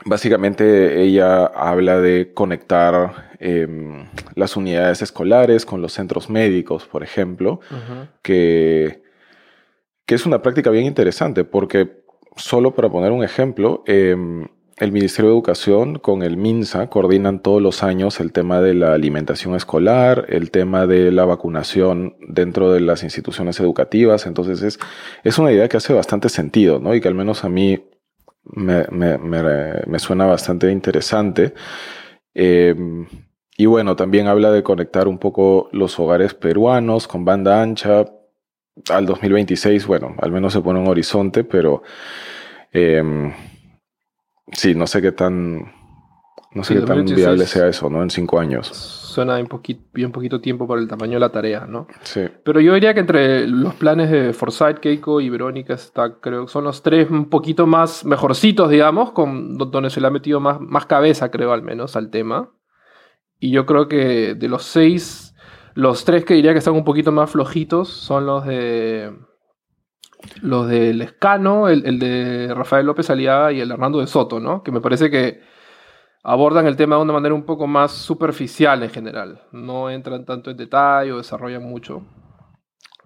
básicamente 0.04 1.02
ella 1.02 1.46
habla 1.46 2.00
de 2.00 2.32
conectar 2.34 3.32
em, 3.38 4.06
las 4.34 4.56
unidades 4.56 5.02
escolares 5.02 5.66
con 5.66 5.82
los 5.82 5.92
centros 5.92 6.30
médicos, 6.30 6.86
por 6.86 7.02
ejemplo, 7.02 7.60
que 8.22 9.04
que 10.06 10.14
es 10.14 10.26
una 10.26 10.42
práctica 10.42 10.70
bien 10.70 10.86
interesante 10.86 11.44
porque, 11.44 12.04
solo 12.36 12.74
para 12.74 12.90
poner 12.90 13.12
un 13.12 13.24
ejemplo, 13.24 13.82
em, 13.86 14.48
el 14.76 14.92
Ministerio 14.92 15.30
de 15.30 15.36
Educación 15.36 15.98
con 15.98 16.22
el 16.22 16.36
MINSA 16.36 16.88
coordinan 16.88 17.40
todos 17.40 17.62
los 17.62 17.84
años 17.84 18.18
el 18.18 18.32
tema 18.32 18.60
de 18.60 18.74
la 18.74 18.92
alimentación 18.92 19.54
escolar, 19.54 20.26
el 20.28 20.50
tema 20.50 20.86
de 20.86 21.12
la 21.12 21.24
vacunación 21.24 22.16
dentro 22.28 22.72
de 22.72 22.80
las 22.80 23.04
instituciones 23.04 23.60
educativas. 23.60 24.26
Entonces 24.26 24.62
es, 24.62 24.78
es 25.22 25.38
una 25.38 25.52
idea 25.52 25.68
que 25.68 25.76
hace 25.76 25.92
bastante 25.92 26.28
sentido, 26.28 26.80
¿no? 26.80 26.92
Y 26.94 27.00
que 27.00 27.06
al 27.06 27.14
menos 27.14 27.44
a 27.44 27.48
mí 27.48 27.84
me, 28.44 28.86
me, 28.90 29.18
me, 29.18 29.98
suena 29.98 30.26
bastante 30.26 30.70
interesante. 30.70 31.54
Em, 32.34 33.06
y 33.56 33.66
bueno, 33.66 33.96
también 33.96 34.26
habla 34.26 34.50
de 34.50 34.62
conectar 34.62 35.08
un 35.08 35.18
poco 35.18 35.68
los 35.72 35.98
hogares 35.98 36.34
peruanos 36.34 37.06
con 37.06 37.24
banda 37.24 37.62
ancha, 37.62 38.04
al 38.90 39.06
2026, 39.06 39.86
bueno, 39.86 40.14
al 40.18 40.32
menos 40.32 40.52
se 40.52 40.60
pone 40.60 40.80
un 40.80 40.88
horizonte, 40.88 41.44
pero 41.44 41.82
eh, 42.72 43.32
sí, 44.52 44.74
no 44.74 44.86
sé 44.86 45.00
qué 45.00 45.12
tan, 45.12 45.72
no 46.52 46.64
sé 46.64 46.74
qué 46.74 46.80
tan 46.80 47.04
viable 47.04 47.46
sea 47.46 47.68
eso, 47.68 47.88
¿no? 47.88 48.02
En 48.02 48.10
cinco 48.10 48.38
años. 48.38 49.03
Suena 49.14 49.36
un 49.36 49.46
poquito, 49.46 49.82
bien 49.92 50.10
poquito 50.12 50.40
tiempo 50.40 50.66
para 50.66 50.80
el 50.80 50.88
tamaño 50.88 51.14
de 51.14 51.20
la 51.20 51.30
tarea, 51.30 51.66
¿no? 51.68 51.86
Sí. 52.02 52.22
Pero 52.42 52.60
yo 52.60 52.74
diría 52.74 52.94
que 52.94 53.00
entre 53.00 53.46
los 53.46 53.74
planes 53.74 54.10
de 54.10 54.32
Forsyth, 54.32 54.78
Keiko 54.78 55.20
y 55.20 55.30
Verónica 55.30 55.74
está, 55.74 56.14
creo 56.20 56.46
que 56.46 56.52
son 56.52 56.64
los 56.64 56.82
tres 56.82 57.10
un 57.10 57.28
poquito 57.28 57.66
más 57.66 58.04
mejorcitos, 58.04 58.70
digamos, 58.70 59.12
con 59.12 59.56
donde 59.56 59.90
se 59.90 60.00
le 60.00 60.08
ha 60.08 60.10
metido 60.10 60.40
más, 60.40 60.60
más 60.60 60.86
cabeza, 60.86 61.30
creo, 61.30 61.52
al 61.52 61.62
menos, 61.62 61.96
al 61.96 62.10
tema. 62.10 62.50
Y 63.38 63.50
yo 63.50 63.66
creo 63.66 63.88
que 63.88 64.34
de 64.34 64.48
los 64.48 64.64
seis 64.64 65.34
los 65.74 66.04
tres 66.04 66.24
que 66.24 66.34
diría 66.34 66.52
que 66.52 66.58
están 66.58 66.74
un 66.74 66.84
poquito 66.84 67.12
más 67.12 67.30
flojitos 67.30 67.88
son 67.88 68.26
los 68.26 68.46
de. 68.46 69.12
Los 70.40 70.68
del 70.68 71.02
Escano, 71.02 71.68
el, 71.68 71.98
de 71.98 72.54
Rafael 72.54 72.86
López 72.86 73.10
Aliaga 73.10 73.52
y 73.52 73.60
el 73.60 73.70
Hernando 73.70 74.00
de 74.00 74.06
Soto, 74.06 74.40
¿no? 74.40 74.62
Que 74.62 74.72
me 74.72 74.80
parece 74.80 75.10
que 75.10 75.42
abordan 76.24 76.66
el 76.66 76.76
tema 76.76 76.96
de 76.96 77.02
una 77.02 77.12
manera 77.12 77.34
un 77.34 77.44
poco 77.44 77.66
más 77.66 77.92
superficial 77.92 78.82
en 78.82 78.90
general. 78.90 79.42
No 79.52 79.90
entran 79.90 80.24
tanto 80.24 80.50
en 80.50 80.56
detalle 80.56 81.12
o 81.12 81.18
desarrollan 81.18 81.62
mucho. 81.62 82.02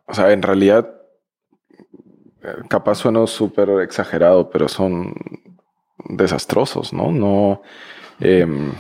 O 0.06 0.14
sea, 0.14 0.32
en 0.32 0.40
realidad, 0.40 0.88
eh, 2.42 2.54
capaz 2.68 2.94
suena 2.94 3.26
súper 3.26 3.68
exagerado, 3.80 4.48
pero 4.48 4.68
son 4.68 5.12
desastrosos, 6.08 6.92
¿no? 6.92 7.12
No. 7.12 7.62
Em, 8.20 8.72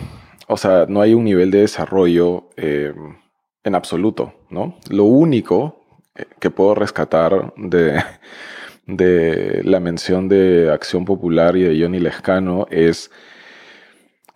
o 0.46 0.56
sea, 0.56 0.86
no 0.88 1.00
hay 1.00 1.12
un 1.12 1.24
nivel 1.24 1.50
de 1.50 1.60
desarrollo. 1.60 2.48
Em, 2.56 3.16
en 3.64 3.74
absoluto, 3.74 4.34
¿no? 4.50 4.78
Lo 4.90 5.04
único 5.04 5.84
eh, 6.14 6.24
que 6.40 6.50
puedo 6.50 6.74
rescatar 6.74 7.52
de, 7.56 8.02
de 8.86 9.62
la 9.64 9.80
mención 9.80 10.28
de 10.28 10.70
Acción 10.72 11.04
Popular 11.04 11.56
y 11.56 11.62
de 11.62 11.80
Johnny 11.80 12.00
Lescano 12.00 12.66
es 12.70 13.10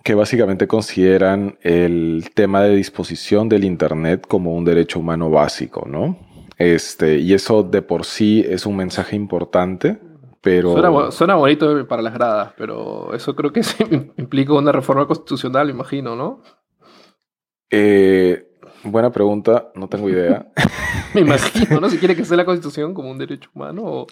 que 0.03 0.15
básicamente 0.15 0.67
consideran 0.67 1.59
el 1.63 2.31
tema 2.35 2.63
de 2.63 2.77
disposición 2.77 3.49
del 3.49 3.65
Internet 3.65 4.27
como 4.27 4.55
un 4.55 4.65
derecho 4.65 4.99
humano 4.99 5.31
básico, 5.31 5.87
¿no? 5.89 6.19
Este, 6.59 7.19
y 7.19 7.35
eso 7.35 7.63
de 7.63 7.83
por 7.83 8.05
sí 8.05 8.45
es 8.47 8.67
un 8.67 8.77
mensaje 8.77 9.17
importante, 9.17 9.99
pero... 10.41 10.73
Suena, 10.73 11.11
suena 11.11 11.35
bonito 11.37 11.87
para 11.87 12.03
las 12.03 12.15
gradas, 12.15 12.53
pero 12.57 13.15
eso 13.15 13.35
creo 13.35 13.53
que 13.53 13.63
implica 14.17 14.53
una 14.53 14.73
reforma 14.73 15.07
constitucional, 15.07 15.71
imagino, 15.71 16.17
¿no? 16.17 16.43
Eh, 17.71 18.53
Buena 18.85 19.13
pregunta, 19.13 19.71
no 19.77 19.89
tengo 19.89 20.09
idea. 20.09 20.47
Me 21.15 21.21
imagino, 21.21 21.81
¿no? 21.81 21.89
Si 21.89 21.99
quiere 21.99 22.17
que 22.17 22.25
sea 22.25 22.37
la 22.37 22.45
constitución 22.45 22.95
como 22.95 23.11
un 23.11 23.19
derecho 23.19 23.49
humano. 23.55 23.83
O, 23.85 24.07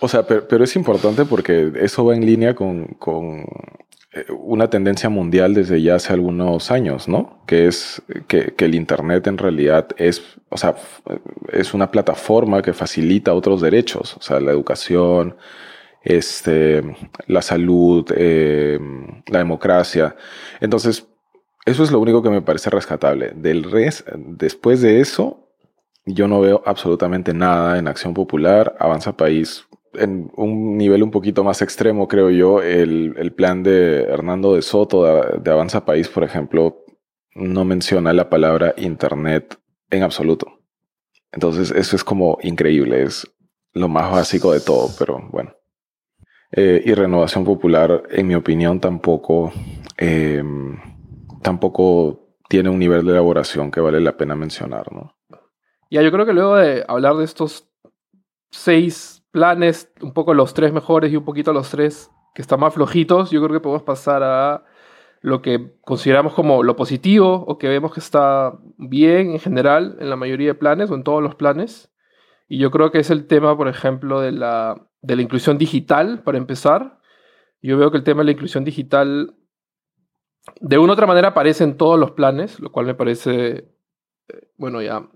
o 0.00 0.08
sea, 0.08 0.26
pero, 0.26 0.64
es 0.64 0.74
importante 0.74 1.24
porque 1.24 1.72
eso 1.76 2.04
va 2.04 2.14
en 2.14 2.26
línea 2.26 2.54
con, 2.54 2.86
con, 2.98 3.44
una 4.30 4.70
tendencia 4.70 5.08
mundial 5.08 5.54
desde 5.54 5.82
ya 5.82 5.96
hace 5.96 6.12
algunos 6.12 6.70
años, 6.70 7.08
¿no? 7.08 7.42
Que 7.46 7.66
es 7.66 8.02
que, 8.28 8.54
que, 8.54 8.64
el 8.64 8.74
Internet 8.74 9.26
en 9.26 9.38
realidad 9.38 9.88
es, 9.96 10.22
o 10.48 10.56
sea, 10.56 10.76
es 11.52 11.74
una 11.74 11.90
plataforma 11.90 12.62
que 12.62 12.72
facilita 12.72 13.34
otros 13.34 13.60
derechos, 13.60 14.16
o 14.16 14.22
sea, 14.22 14.40
la 14.40 14.52
educación, 14.52 15.36
este, 16.06 16.82
la 17.26 17.42
salud, 17.42 18.06
eh, 18.16 18.78
la 19.26 19.38
democracia. 19.38 20.14
Entonces, 20.60 21.06
eso 21.64 21.82
es 21.82 21.90
lo 21.90 21.98
único 21.98 22.22
que 22.22 22.30
me 22.30 22.42
parece 22.42 22.70
rescatable. 22.70 23.32
Del 23.34 23.64
res, 23.64 24.04
después 24.16 24.80
de 24.80 25.00
eso, 25.00 25.50
yo 26.06 26.28
no 26.28 26.40
veo 26.40 26.62
absolutamente 26.64 27.34
nada 27.34 27.78
en 27.78 27.88
Acción 27.88 28.14
Popular. 28.14 28.76
Avanza 28.78 29.16
País 29.16 29.66
en 29.94 30.30
un 30.36 30.76
nivel 30.76 31.02
un 31.02 31.10
poquito 31.10 31.44
más 31.44 31.62
extremo, 31.62 32.08
creo 32.08 32.30
yo. 32.30 32.62
El, 32.62 33.32
plan 33.36 33.62
de 33.62 34.02
Hernando 34.02 34.54
de 34.54 34.62
Soto 34.62 35.04
de, 35.38 35.50
Avanza 35.50 35.84
País, 35.84 36.08
por 36.08 36.24
ejemplo, 36.24 36.84
no 37.34 37.64
menciona 37.64 38.12
la 38.12 38.28
palabra 38.28 38.74
Internet 38.76 39.58
en 39.90 40.02
absoluto. 40.02 40.60
Entonces, 41.32 41.70
eso 41.70 41.96
es 41.96 42.04
como 42.04 42.38
increíble. 42.42 43.02
Es 43.02 43.26
lo 43.72 43.88
más 43.88 44.10
básico 44.10 44.52
de 44.52 44.60
todo, 44.60 44.88
pero 44.98 45.28
bueno. 45.30 45.54
Eh, 46.52 46.82
y 46.84 46.94
Renovación 46.94 47.44
Popular, 47.44 48.04
en 48.10 48.26
mi 48.26 48.34
opinión, 48.34 48.80
tampoco. 48.80 49.52
Eh, 49.98 50.42
tampoco 51.42 52.26
tiene 52.48 52.70
un 52.70 52.78
nivel 52.78 53.04
de 53.04 53.12
elaboración 53.12 53.70
que 53.70 53.80
vale 53.80 54.00
la 54.00 54.16
pena 54.16 54.34
mencionar, 54.34 54.92
¿no? 54.92 55.16
Ya, 55.90 56.02
yo 56.02 56.10
creo 56.10 56.26
que 56.26 56.32
luego 56.32 56.56
de 56.56 56.84
hablar 56.88 57.16
de 57.16 57.24
estos 57.24 57.68
seis 58.50 59.15
planes, 59.36 59.92
un 60.00 60.14
poco 60.14 60.32
los 60.32 60.54
tres 60.54 60.72
mejores 60.72 61.12
y 61.12 61.16
un 61.16 61.24
poquito 61.26 61.52
los 61.52 61.68
tres 61.68 62.10
que 62.34 62.40
están 62.40 62.58
más 62.58 62.72
flojitos, 62.72 63.30
yo 63.30 63.42
creo 63.42 63.52
que 63.52 63.60
podemos 63.60 63.82
pasar 63.82 64.22
a 64.22 64.64
lo 65.20 65.42
que 65.42 65.74
consideramos 65.82 66.32
como 66.32 66.62
lo 66.62 66.74
positivo 66.74 67.44
o 67.46 67.58
que 67.58 67.68
vemos 67.68 67.92
que 67.92 68.00
está 68.00 68.58
bien 68.78 69.32
en 69.32 69.38
general 69.38 69.98
en 70.00 70.08
la 70.08 70.16
mayoría 70.16 70.48
de 70.48 70.54
planes 70.54 70.90
o 70.90 70.94
en 70.94 71.04
todos 71.04 71.22
los 71.22 71.34
planes. 71.34 71.92
Y 72.48 72.56
yo 72.56 72.70
creo 72.70 72.90
que 72.90 73.00
es 73.00 73.10
el 73.10 73.26
tema, 73.26 73.54
por 73.58 73.68
ejemplo, 73.68 74.22
de 74.22 74.32
la, 74.32 74.88
de 75.02 75.16
la 75.16 75.20
inclusión 75.20 75.58
digital, 75.58 76.22
para 76.22 76.38
empezar. 76.38 76.98
Yo 77.60 77.76
veo 77.76 77.90
que 77.90 77.98
el 77.98 78.04
tema 78.04 78.22
de 78.22 78.26
la 78.26 78.32
inclusión 78.32 78.64
digital 78.64 79.36
de 80.62 80.78
una 80.78 80.92
u 80.92 80.94
otra 80.94 81.06
manera 81.06 81.28
aparece 81.28 81.62
en 81.62 81.76
todos 81.76 82.00
los 82.00 82.12
planes, 82.12 82.58
lo 82.58 82.72
cual 82.72 82.86
me 82.86 82.94
parece, 82.94 83.68
eh, 84.28 84.48
bueno, 84.56 84.80
ya 84.80 85.10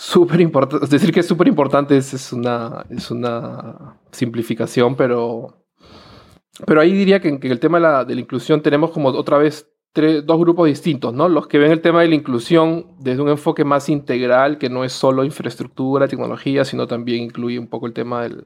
súper 0.00 0.40
importante. 0.40 0.84
Es 0.84 0.90
decir 0.90 1.12
que 1.12 1.20
es 1.20 1.26
súper 1.26 1.46
importante 1.46 1.96
es, 1.96 2.32
una, 2.32 2.86
es 2.88 3.10
una 3.10 3.98
simplificación, 4.10 4.96
pero 4.96 5.56
pero 6.66 6.80
ahí 6.80 6.92
diría 6.92 7.20
que, 7.20 7.28
en 7.28 7.40
el 7.42 7.60
tema 7.60 7.78
de 7.78 7.82
la, 7.82 8.04
de 8.04 8.14
la, 8.14 8.20
inclusión 8.20 8.62
tenemos 8.62 8.90
como 8.90 9.08
otra 9.08 9.38
vez 9.38 9.70
dos 9.94 10.38
grupos 10.38 10.68
distintos, 10.68 11.12
¿no? 11.12 11.28
Los 11.28 11.48
que 11.48 11.58
ven 11.58 11.72
el 11.72 11.80
tema 11.80 12.02
de 12.02 12.08
la 12.08 12.14
inclusión 12.14 12.96
desde 12.98 13.22
un 13.22 13.28
enfoque 13.28 13.64
más 13.64 13.88
integral, 13.88 14.58
que 14.58 14.68
no 14.68 14.84
es 14.84 14.92
solo 14.92 15.24
infraestructura, 15.24 16.08
tecnología, 16.08 16.64
sino 16.64 16.86
también 16.86 17.22
incluye 17.22 17.58
un 17.58 17.68
poco 17.68 17.86
el 17.86 17.92
tema 17.92 18.22
de 18.22 18.44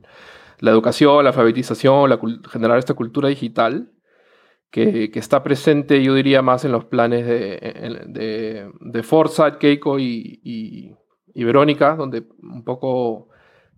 la 0.60 0.70
educación, 0.70 1.22
la 1.24 1.30
alfabetización, 1.30 2.18
generar 2.50 2.78
esta 2.78 2.94
cultura 2.94 3.28
digital. 3.28 3.90
Que, 4.70 5.12
que, 5.12 5.20
está 5.20 5.44
presente, 5.44 6.02
yo 6.02 6.14
diría, 6.14 6.42
más 6.42 6.64
en 6.64 6.72
los 6.72 6.86
planes 6.86 7.24
de, 7.24 8.68
de, 8.80 9.02
Forza, 9.04 9.56
Keiko 9.56 10.00
y, 10.00 10.96
y 11.34 11.44
Verónica, 11.44 11.96
donde 11.96 12.24
un 12.42 12.64
poco 12.64 13.28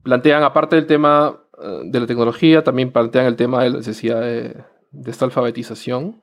plantean, 0.03 0.43
aparte 0.43 0.77
del 0.77 0.87
tema 0.87 1.41
eh, 1.61 1.81
de 1.85 2.01
la 2.01 2.07
tecnología, 2.07 2.63
también 2.63 2.93
plantean 2.93 3.27
el 3.27 3.37
tema 3.37 3.63
de 3.63 3.71
la 3.71 3.79
necesidad 3.79 4.21
de, 4.21 4.65
esta 5.07 5.25
alfabetización. 5.25 6.21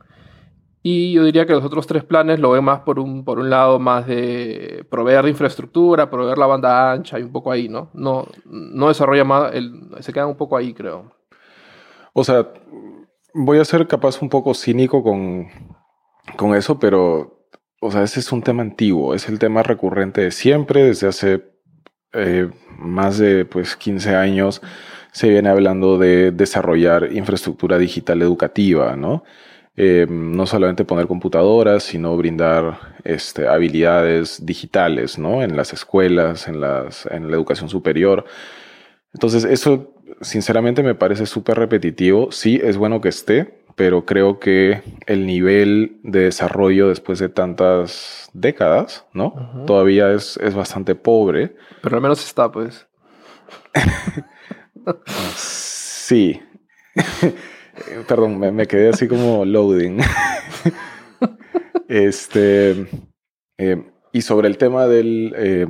Y 0.82 1.13
yo 1.13 1.24
diría 1.24 1.46
que 1.46 1.54
los 1.54 1.63
otros 1.63 1.88
tres 1.88 2.04
planes 2.04 2.40
lo 2.40 2.52
ven 2.52 2.63
más 2.63 2.82
por 2.82 3.00
un, 3.00 3.24
por 3.24 3.40
un 3.40 3.50
lado 3.50 3.80
más 3.80 4.06
de 4.06 4.86
proveer 4.90 5.24
de 5.24 5.32
infraestructura, 5.32 6.10
proveer 6.10 6.38
la 6.38 6.46
banda 6.46 6.92
ancha 6.92 7.20
y 7.20 7.24
un 7.24 7.32
poco 7.32 7.52
ahí, 7.52 7.70
¿no? 7.70 7.90
No, 7.94 8.28
no 8.46 8.90
desarrolla 8.90 9.24
más, 9.24 9.54
el, 9.54 9.90
se 10.02 10.12
quedan 10.12 10.28
un 10.28 10.36
poco 10.36 10.58
ahí, 10.58 10.74
creo. 10.74 11.12
O 12.13 12.24
sea, 12.24 12.48
voy 13.34 13.60
a 13.60 13.66
ser 13.66 13.88
capaz 13.88 14.22
un 14.22 14.30
poco 14.30 14.54
cínico 14.54 15.02
con, 15.04 15.48
con 16.38 16.54
eso, 16.54 16.78
pero, 16.80 17.42
o 17.84 17.92
sea, 17.92 18.04
ese 18.04 18.20
es 18.20 18.32
un 18.32 18.42
tema 18.42 18.62
antiguo, 18.62 19.13
es 19.13 19.28
el 19.30 19.40
tema 19.40 19.63
recurrente 19.63 20.22
de 20.22 20.32
siempre, 20.32 20.84
desde 20.84 21.08
hace 21.08 21.44
eh, 22.13 22.50
más 22.78 23.18
de 23.18 23.46
pues 23.46 23.75
15 23.75 24.16
años 24.16 24.62
se 25.12 25.30
viene 25.30 25.50
hablando 25.50 25.98
de 25.98 26.32
desarrollar 26.32 27.12
infraestructura 27.12 27.78
digital 27.78 28.22
educativa, 28.22 28.96
¿no? 28.96 29.24
Eh, 29.75 30.08
no 30.10 30.46
solamente 30.46 30.86
poner 30.86 31.08
computadoras, 31.08 31.84
sino 31.84 32.16
brindar 32.18 32.80
este, 33.04 33.48
habilidades 33.48 34.46
digitales, 34.46 35.18
¿no? 35.20 35.44
En 35.44 35.56
las 35.56 35.74
escuelas, 35.74 36.48
en, 36.48 36.62
las, 36.62 37.06
en 37.08 37.30
la 37.30 37.36
educación 37.36 37.70
superior. 37.70 38.25
Entonces, 39.13 39.44
eso 39.46 39.94
sinceramente 40.22 40.84
me 40.84 40.96
parece 40.96 41.25
súper 41.25 41.58
repetitivo. 41.58 42.32
Sí, 42.32 42.60
es 42.63 42.78
bueno 42.78 43.02
que 43.02 43.10
esté, 43.10 43.62
pero 43.75 44.06
creo 44.06 44.39
que 44.39 44.82
el 45.08 45.25
nivel 45.25 45.98
de 46.03 46.22
desarrollo 46.22 46.89
después 46.89 47.20
de 47.20 47.30
tantas 47.30 48.30
décadas, 48.34 49.06
¿no? 49.13 49.63
Todavía 49.65 50.12
es, 50.12 50.38
es 50.38 50.53
bastante 50.53 50.96
pobre. 50.96 51.56
Pero 51.82 51.96
al 51.96 52.01
menos 52.01 52.25
está, 52.25 52.51
pues. 52.51 52.88
sí. 55.36 56.42
Perdón, 58.08 58.39
me, 58.39 58.68
quedé 58.68 58.89
así 58.89 59.08
como 59.08 59.46
loading. 59.46 60.00
este. 61.88 62.88
Eh, 63.58 63.84
y 64.12 64.22
sobre 64.22 64.48
el 64.48 64.58
tema 64.58 64.86
del, 64.88 65.34
eh, 65.36 65.68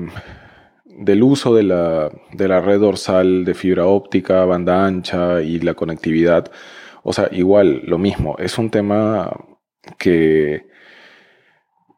del 0.86 1.24
uso 1.24 1.56
de 1.56 1.64
la, 1.64 2.12
de 2.34 2.48
la 2.48 2.60
red 2.60 2.80
dorsal 2.80 3.46
de 3.46 3.54
fibra 3.54 3.86
óptica, 3.86 4.44
banda 4.46 4.86
ancha 4.86 5.42
y 5.42 5.60
la 5.60 5.74
conectividad, 5.74 6.52
o 7.04 7.14
sea, 7.14 7.30
igual, 7.32 7.84
lo 7.86 7.98
mismo, 7.98 8.36
es 8.40 8.58
un 8.58 8.70
tema 8.70 9.32
que, 9.98 10.68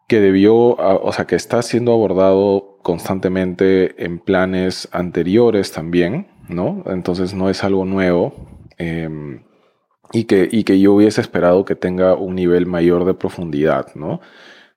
que 0.07 0.19
debió, 0.19 0.55
o 0.55 1.11
sea, 1.13 1.25
que 1.25 1.35
está 1.35 1.61
siendo 1.61 1.93
abordado 1.93 2.77
constantemente 2.83 4.03
en 4.03 4.19
planes 4.19 4.87
anteriores 4.91 5.71
también, 5.71 6.27
¿no? 6.49 6.83
Entonces 6.87 7.33
no 7.33 7.49
es 7.49 7.63
algo 7.63 7.85
nuevo 7.85 8.33
em, 8.77 9.43
y, 10.11 10.25
que, 10.25 10.47
y 10.51 10.63
que 10.63 10.79
yo 10.79 10.93
hubiese 10.93 11.21
esperado 11.21 11.65
que 11.65 11.75
tenga 11.75 12.15
un 12.15 12.35
nivel 12.35 12.65
mayor 12.67 13.05
de 13.05 13.13
profundidad, 13.15 13.87
¿no? 13.95 14.21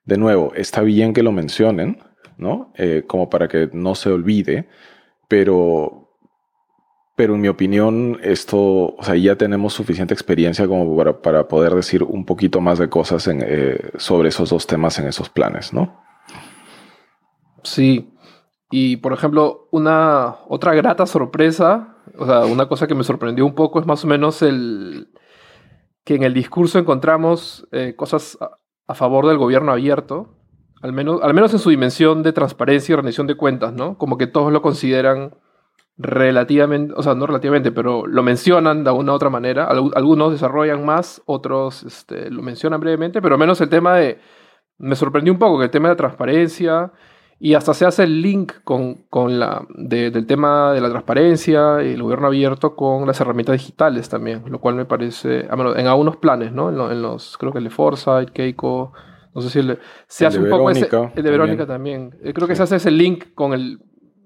De 0.05 0.17
nuevo, 0.17 0.53
está 0.55 0.81
bien 0.81 1.13
que 1.13 1.23
lo 1.23 1.31
mencionen, 1.31 1.99
¿no? 2.37 2.73
Eh, 2.77 3.03
como 3.05 3.29
para 3.29 3.47
que 3.47 3.69
no 3.73 3.95
se 3.95 4.09
olvide, 4.09 4.67
pero, 5.27 6.08
pero 7.19 7.35
en 7.35 7.41
mi 7.41 7.49
opinión 7.49 8.17
esto, 8.23 8.95
o 8.95 9.03
sea, 9.03 9.13
ya 9.17 9.35
tenemos 9.35 9.73
suficiente 9.73 10.13
experiencia 10.13 10.69
como 10.69 10.95
para, 10.95 11.21
para 11.21 11.49
poder 11.49 11.75
decir 11.75 12.01
un 12.01 12.23
poquito 12.23 12.61
más 12.61 12.79
de 12.79 12.87
cosas 12.87 13.27
eh, 13.27 13.91
sobre 13.97 14.29
esos 14.29 14.51
dos 14.51 14.65
temas 14.65 14.97
en 14.99 15.07
esos 15.09 15.27
planes, 15.27 15.73
¿no? 15.73 16.01
Sí, 17.61 18.13
y 18.71 18.95
por 18.95 19.11
ejemplo, 19.11 19.67
una 19.71 20.37
otra 20.47 20.73
grata 20.75 21.05
sorpresa, 21.05 21.97
o 22.17 22.25
sea, 22.25 22.45
una 22.45 22.69
cosa 22.69 22.87
que 22.87 22.95
me 22.95 23.03
sorprendió 23.03 23.45
un 23.45 23.53
poco 23.53 23.81
es 23.81 23.85
más 23.85 24.05
o 24.05 24.07
menos 24.07 24.41
el 24.41 25.09
que 26.05 26.15
en 26.15 26.23
el 26.23 26.33
discurso 26.33 26.79
encontramos 26.79 27.67
eh, 27.73 27.95
cosas 27.97 28.37
a, 28.87 28.95
favor 28.95 29.27
del 29.27 29.37
gobierno 29.37 29.73
abierto, 29.73 30.37
al 30.81 30.93
menos, 30.93 31.19
al 31.21 31.33
menos 31.33 31.51
en 31.51 31.59
su 31.59 31.69
dimensión 31.69 32.23
de 32.23 32.31
transparencia 32.31 32.93
y 32.93 32.95
rendición 32.95 33.27
de 33.27 33.35
cuentas, 33.35 33.73
¿no? 33.73 33.97
Como 33.97 34.17
que 34.17 34.25
todos 34.25 34.53
lo 34.53 34.61
consideran 34.61 35.33
relativamente, 35.99 36.93
o 36.95 37.03
sea, 37.03 37.13
no 37.13 37.27
relativamente, 37.27 37.73
pero 37.73 38.07
lo 38.07 38.23
mencionan 38.23 38.85
de 38.85 38.91
una 38.91 39.11
u 39.11 39.15
otra 39.15 39.29
manera. 39.29 39.65
Algunos 39.65 40.31
desarrollan 40.31 40.85
más, 40.85 41.21
otros 41.25 41.83
este, 41.83 42.31
lo 42.31 42.41
mencionan 42.41 42.79
brevemente, 42.79 43.21
pero 43.21 43.37
menos 43.37 43.59
el 43.61 43.69
tema 43.69 43.95
de... 43.97 44.17
Me 44.77 44.95
sorprendió 44.95 45.33
un 45.33 45.39
poco 45.39 45.59
que 45.59 45.65
el 45.65 45.71
tema 45.71 45.89
de 45.89 45.95
la 45.95 45.97
transparencia 45.97 46.93
y 47.37 47.53
hasta 47.53 47.73
se 47.73 47.85
hace 47.85 48.03
el 48.03 48.21
link 48.21 48.53
con, 48.63 49.03
con 49.09 49.39
la, 49.39 49.65
del 49.75 50.25
tema 50.25 50.71
de 50.71 50.79
la 50.79 50.89
transparencia 50.89 51.83
y 51.83 51.93
el 51.93 52.01
gobierno 52.01 52.27
abierto 52.27 52.77
con 52.77 53.05
las 53.05 53.19
herramientas 53.19 53.57
digitales 53.57 54.07
también, 54.07 54.43
lo 54.47 54.59
cual 54.59 54.75
me 54.75 54.85
parece, 54.85 55.47
en 55.47 55.87
algunos 55.87 56.15
planes, 56.15 56.53
¿no? 56.53 56.69
En, 56.91 57.01
los, 57.01 57.37
creo 57.37 57.51
que 57.51 57.57
el 57.57 57.65
de 57.65 57.69
Foresight, 57.71 58.29
Keiko, 58.29 58.93
no 59.35 59.41
sé 59.41 59.49
si 59.49 59.67
se 60.07 60.25
hace 60.25 60.39
un 60.39 60.49
poco 60.49 60.69
ese, 60.69 60.89
el 61.15 61.23
de 61.23 61.31
Verónica 61.31 61.65
también. 61.65 62.17
Eh, 62.23 62.31
creo 62.31 62.47
que 62.47 62.55
se 62.55 62.63
hace 62.63 62.77
ese 62.77 62.91
link 62.91 63.33
con 63.35 63.51
el 63.51 63.79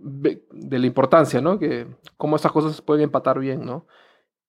de 0.03 0.79
la 0.79 0.85
importancia, 0.85 1.41
¿no? 1.41 1.57
Que 1.57 1.87
cómo 2.17 2.35
estas 2.35 2.51
cosas 2.51 2.81
pueden 2.81 3.03
empatar 3.05 3.39
bien, 3.39 3.65
¿no? 3.65 3.87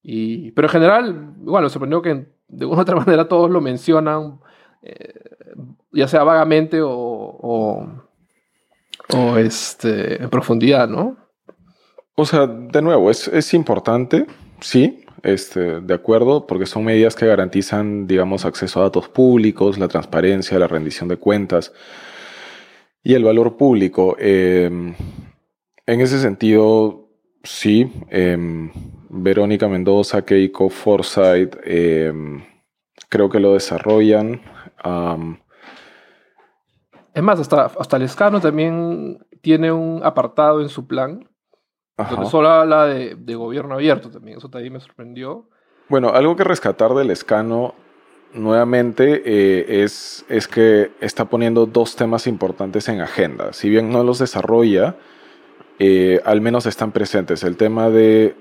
Y, 0.03 0.51
pero 0.53 0.67
en 0.69 0.73
general, 0.73 1.35
bueno, 1.37 1.69
sorprendió 1.69 2.03
que 2.03 2.27
de 2.49 2.67
una 2.67 2.79
u 2.79 2.81
otra 2.81 2.97
manera 3.05 3.29
todos 3.29 3.51
lo 3.51 3.61
mencionan, 3.61 4.41
eh, 4.83 5.15
ya 5.93 6.09
sea 6.09 6.25
vagamente 6.25 6.81
o 6.83 8.05
o 9.13 9.37
este, 9.37 10.23
en 10.23 10.31
profundidad, 10.31 10.89
¿no? 10.89 11.17
O 12.15 12.25
sea, 12.25 12.47
de 12.47 12.81
nuevo, 12.81 13.11
es, 13.11 13.29
es 13.29 13.53
importante, 13.55 14.27
sí, 14.61 15.05
este, 15.23 15.81
de 15.81 15.95
acuerdo, 15.95 16.47
porque 16.47 16.67
son 16.67 16.85
medidas 16.85 17.15
que 17.17 17.27
garantizan, 17.27 18.07
digamos, 18.07 18.45
acceso 18.45 18.81
a 18.81 18.85
datos 18.85 19.09
públicos, 19.09 19.79
la 19.79 19.89
transparencia, 19.89 20.59
la 20.59 20.69
rendición 20.69 21.09
de 21.09 21.17
cuentas 21.17 21.73
y 23.03 23.15
el 23.15 23.25
valor 23.25 23.57
público. 23.57 24.17
Em, 24.19 24.95
en 25.87 26.01
ese 26.01 26.19
sentido, 26.19 27.09
sí, 27.43 27.93
em, 28.11 28.71
Verónica 29.11 29.69
Mendoza, 29.69 30.23
Keiko 30.23 30.69
Forsyth, 30.71 31.57
em, 31.65 32.45
creo 33.09 33.29
que 33.29 33.41
lo 33.41 33.55
desarrollan. 33.55 34.41
Es 37.15 37.23
más, 37.23 37.39
hasta, 37.39 37.67
hasta 37.67 37.97
el 37.97 38.03
escano 38.03 38.41
también 38.41 39.25
tiene 39.41 39.71
un 39.71 40.01
apartado 40.03 40.61
en 40.61 40.69
su 40.69 40.87
plan. 40.87 41.29
Donde 41.97 42.27
solo 42.27 42.49
habla 42.49 42.87
de, 42.87 43.35
gobierno 43.37 43.75
abierto 43.75 44.11
también. 44.11 44.39
Eso 44.39 44.49
también 44.49 44.73
me 44.73 44.81
sorprendió. 44.81 45.49
Bueno, 45.89 46.09
algo 46.09 46.35
que 46.35 46.43
rescatar 46.43 46.93
del 46.95 47.11
escano 47.13 47.75
nuevamente 48.33 49.23
eh, 49.25 49.85
es, 49.85 50.25
es 50.29 50.49
que 50.49 50.91
está 51.01 51.27
poniendo 51.27 51.67
dos 51.67 51.95
temas 51.95 52.27
importantes 52.27 52.89
en 52.89 53.01
agenda. 53.01 53.53
Si 53.53 53.69
bien 53.69 53.91
no 53.91 54.03
los 54.03 54.19
desarrolla, 54.19 54.97
eh, 55.79 56.21
al 56.25 56.41
menos 56.41 56.67
están 56.67 56.93
presentes. 56.93 57.43
El 57.43 57.57
tema 57.57 57.91
de 57.91 58.35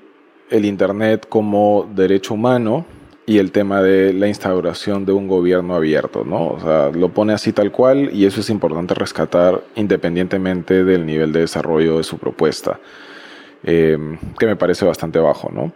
el 0.50 0.66
Internet 0.66 1.26
como 1.28 1.90
derecho 1.96 2.36
humano 2.36 2.86
y 3.26 3.38
el 3.38 3.52
tema 3.52 3.82
de 3.82 4.14
la 4.14 4.28
instauración 4.28 5.06
de 5.06 5.14
un 5.14 5.28
gobierno 5.28 5.76
abierto, 5.76 6.24
¿no? 6.26 6.50
O 6.50 6.60
sea, 6.60 6.92
lo 6.92 7.10
pone 7.10 7.34
así 7.34 7.54
tal 7.54 7.72
cual 7.72 8.10
y 8.14 8.26
eso 8.26 8.42
es 8.42 8.50
importante 8.50 8.94
rescatar 8.94 9.64
independientemente 9.76 10.84
del 10.84 11.06
nivel 11.06 11.32
de 11.32 11.40
desarrollo 11.42 11.98
de 11.98 12.04
su 12.04 12.18
propuesta, 12.18 12.80
eh, 13.64 13.98
que 14.38 14.46
me 14.46 14.56
parece 14.56 14.86
bastante 14.86 15.20
bajo, 15.20 15.50
¿no? 15.52 15.72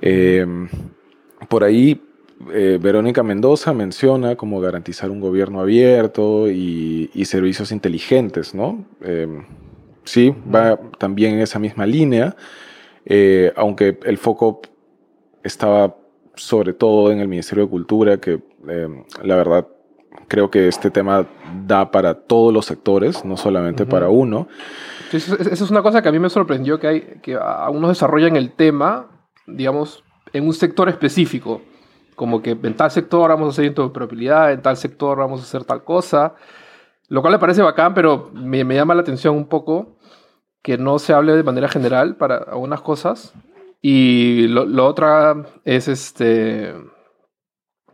Eh, 0.00 0.46
por 1.48 1.64
ahí, 1.64 2.00
Verónica 2.80 3.22
Mendoza 3.22 3.72
menciona 3.72 4.34
cómo 4.34 4.60
garantizar 4.60 5.10
un 5.10 5.20
gobierno 5.20 5.60
abierto 5.60 6.50
y 6.50 7.24
servicios 7.24 7.70
inteligentes, 7.70 8.52
¿no? 8.54 8.84
Sí, 10.04 10.34
va 10.52 10.78
también 10.98 11.34
en 11.34 11.40
esa 11.40 11.58
misma 11.58 11.86
línea, 11.86 12.36
aunque 13.56 13.98
el 14.04 14.18
foco 14.18 14.60
estaba 15.42 15.96
sobre 16.34 16.72
todo 16.72 17.10
en 17.12 17.20
el 17.20 17.28
Ministerio 17.28 17.64
de 17.64 17.70
Cultura, 17.70 18.16
que 18.18 18.40
eh, 18.68 19.04
la 19.22 19.36
verdad 19.36 19.66
creo 20.28 20.50
que 20.50 20.68
este 20.68 20.90
tema 20.90 21.26
da 21.66 21.90
para 21.90 22.14
todos 22.14 22.52
los 22.52 22.66
sectores, 22.66 23.24
no 23.24 23.36
solamente 23.36 23.84
para 23.84 24.08
uno. 24.08 24.48
Esa 25.12 25.36
es 25.36 25.70
una 25.70 25.82
cosa 25.82 26.00
que 26.00 26.08
a 26.08 26.12
mí 26.12 26.18
me 26.18 26.30
sorprendió, 26.30 26.78
que, 26.78 26.86
hay, 26.86 27.00
que 27.22 27.36
algunos 27.36 27.90
desarrollan 27.90 28.36
el 28.36 28.52
tema, 28.52 29.10
digamos, 29.46 30.04
en 30.32 30.46
un 30.46 30.54
sector 30.54 30.88
específico. 30.88 31.60
como 32.14 32.40
que 32.40 32.50
en 32.50 32.76
tal 32.76 32.90
sector 32.90 33.28
vamos 33.28 33.48
a 33.48 33.50
hacer 33.50 33.64
interoperabilidad, 33.66 34.52
en 34.52 34.62
tal 34.62 34.76
sector 34.76 35.18
vamos 35.18 35.40
a 35.40 35.44
hacer 35.44 35.64
tal 35.64 35.82
cosa, 35.84 36.34
lo 37.12 37.20
cual 37.20 37.34
me 37.34 37.38
parece 37.38 37.60
bacán, 37.60 37.92
pero 37.92 38.30
me, 38.32 38.64
me 38.64 38.74
llama 38.74 38.94
la 38.94 39.02
atención 39.02 39.36
un 39.36 39.44
poco 39.44 39.98
que 40.62 40.78
no 40.78 40.98
se 40.98 41.12
hable 41.12 41.36
de 41.36 41.42
manera 41.42 41.68
general 41.68 42.16
para 42.16 42.38
algunas 42.38 42.80
cosas. 42.80 43.34
Y 43.82 44.48
lo, 44.48 44.86
otra 44.86 45.44
es 45.66 45.88
este 45.88 46.74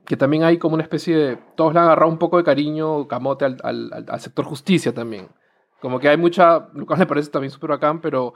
que 0.04 0.16
también 0.16 0.44
hay 0.44 0.58
como 0.58 0.74
una 0.74 0.84
especie 0.84 1.16
de... 1.16 1.36
Todos 1.56 1.74
le 1.74 1.80
han 1.80 1.86
agarrado 1.86 2.12
un 2.12 2.18
poco 2.18 2.36
de 2.36 2.44
cariño, 2.44 3.08
camote 3.08 3.44
al, 3.44 3.56
al, 3.64 4.06
al 4.06 4.20
sector 4.20 4.44
justicia 4.44 4.94
también. 4.94 5.26
Como 5.80 5.98
que 5.98 6.08
hay 6.08 6.16
mucha... 6.16 6.68
Lo 6.72 6.86
cual 6.86 7.00
me 7.00 7.06
parece 7.06 7.28
también 7.28 7.50
súper 7.50 7.70
bacán, 7.70 8.00
pero... 8.00 8.34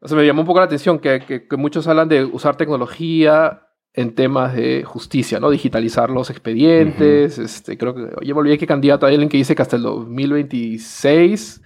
O 0.00 0.06
sea, 0.06 0.16
me 0.16 0.24
llamó 0.24 0.42
un 0.42 0.46
poco 0.46 0.60
la 0.60 0.66
atención 0.66 1.00
que, 1.00 1.46
que 1.50 1.56
muchos 1.56 1.88
hablan 1.88 2.08
de 2.08 2.24
usar 2.24 2.54
tecnología 2.54 3.66
en 3.94 4.14
temas 4.14 4.54
de 4.54 4.84
justicia, 4.84 5.38
¿no? 5.38 5.50
Digitalizar 5.50 6.10
los 6.10 6.30
expedientes. 6.30 7.38
Uh 7.38 7.42
-huh. 7.42 7.44
este, 7.44 7.78
creo 7.78 7.94
que, 7.94 8.08
oye, 8.20 8.32
me 8.32 8.40
olvidé 8.40 8.58
que 8.58 8.66
candidato 8.66 9.06
hay 9.06 9.14
alguien 9.14 9.28
que 9.28 9.36
dice 9.36 9.54
que 9.54 9.62
hasta 9.62 9.76
el 9.76 9.82
2026 9.82 11.62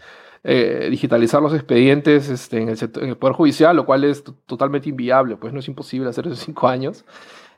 eh, 0.48 0.86
digitalizar 0.90 1.42
los 1.42 1.52
expedientes 1.54 2.28
este, 2.28 2.60
en, 2.60 2.68
el 2.68 2.76
sector, 2.76 3.02
en, 3.02 3.08
el 3.10 3.16
Poder 3.16 3.34
Judicial, 3.34 3.74
lo 3.74 3.84
cual 3.84 4.04
es 4.04 4.22
totalmente 4.46 4.88
inviable, 4.88 5.36
pues 5.36 5.52
no 5.52 5.58
es 5.58 5.66
imposible 5.66 6.08
hacer 6.08 6.26
eso 6.26 6.34
en 6.34 6.40
cinco 6.40 6.68
años. 6.68 7.04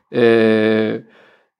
Eh, 0.09 1.05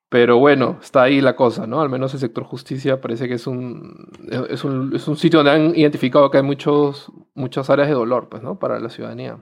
pero 0.09 0.39
bueno, 0.39 0.79
está 0.81 1.03
ahí 1.03 1.21
la 1.21 1.35
cosa, 1.35 1.67
¿no? 1.67 1.81
Al 1.81 1.89
menos 1.89 2.15
el 2.15 2.19
sector 2.19 2.43
justicia 2.45 2.99
parece 2.99 3.27
que 3.27 3.35
es 3.35 3.45
un, 3.45 4.09
es 4.49 4.63
un, 4.63 4.95
es 4.95 5.07
un 5.07 5.17
sitio 5.17 5.43
donde 5.43 5.51
han 5.51 5.77
identificado 5.77 6.31
que 6.31 6.37
hay 6.37 6.43
muchos, 6.43 7.11
muchas 7.35 7.69
áreas 7.69 7.89
de 7.89 7.93
dolor, 7.93 8.27
pues, 8.29 8.41
¿no? 8.41 8.57
Para 8.57 8.79
la 8.79 8.89
ciudadanía. 8.89 9.37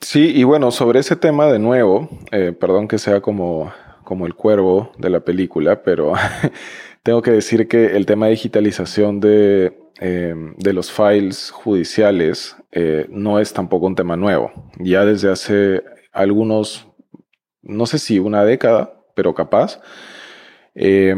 Sí, 0.00 0.32
y 0.34 0.44
bueno, 0.44 0.70
sobre 0.70 1.00
ese 1.00 1.16
tema 1.16 1.46
de 1.46 1.58
nuevo, 1.58 2.08
eh, 2.30 2.52
perdón 2.52 2.88
que 2.88 2.98
sea 2.98 3.20
como, 3.20 3.72
como 4.04 4.26
el 4.26 4.34
cuervo 4.34 4.92
de 4.98 5.10
la 5.10 5.20
película, 5.20 5.82
pero 5.82 6.14
tengo 7.02 7.22
que 7.22 7.30
decir 7.32 7.68
que 7.68 7.96
el 7.96 8.06
tema 8.06 8.26
de 8.26 8.32
digitalización 8.32 9.20
de, 9.20 9.76
eh, 10.00 10.34
de 10.58 10.72
los 10.72 10.92
files 10.92 11.50
judiciales 11.50 12.56
eh, 12.72 13.06
no 13.08 13.40
es 13.40 13.52
tampoco 13.52 13.86
un 13.86 13.94
tema 13.94 14.16
nuevo. 14.16 14.52
Ya 14.78 15.04
desde 15.04 15.30
hace 15.30 15.82
algunos, 16.12 16.86
no 17.62 17.86
sé 17.86 17.98
si 17.98 18.18
una 18.18 18.44
década, 18.44 19.02
pero 19.14 19.34
capaz, 19.34 19.80
eh, 20.74 21.14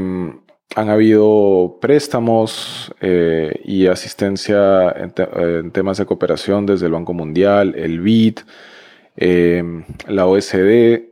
han 0.76 0.90
habido 0.90 1.78
préstamos 1.80 2.94
eh, 3.00 3.60
y 3.64 3.86
asistencia 3.86 4.90
en, 4.90 5.10
te 5.12 5.22
en, 5.22 5.70
temas 5.70 5.98
de 5.98 6.06
cooperación 6.06 6.66
desde 6.66 6.86
el 6.86 6.92
Banco 6.92 7.14
Mundial, 7.14 7.74
el 7.76 8.00
BID, 8.00 8.40
eh, 9.16 9.84
la 10.06 10.26
OSD, 10.26 11.02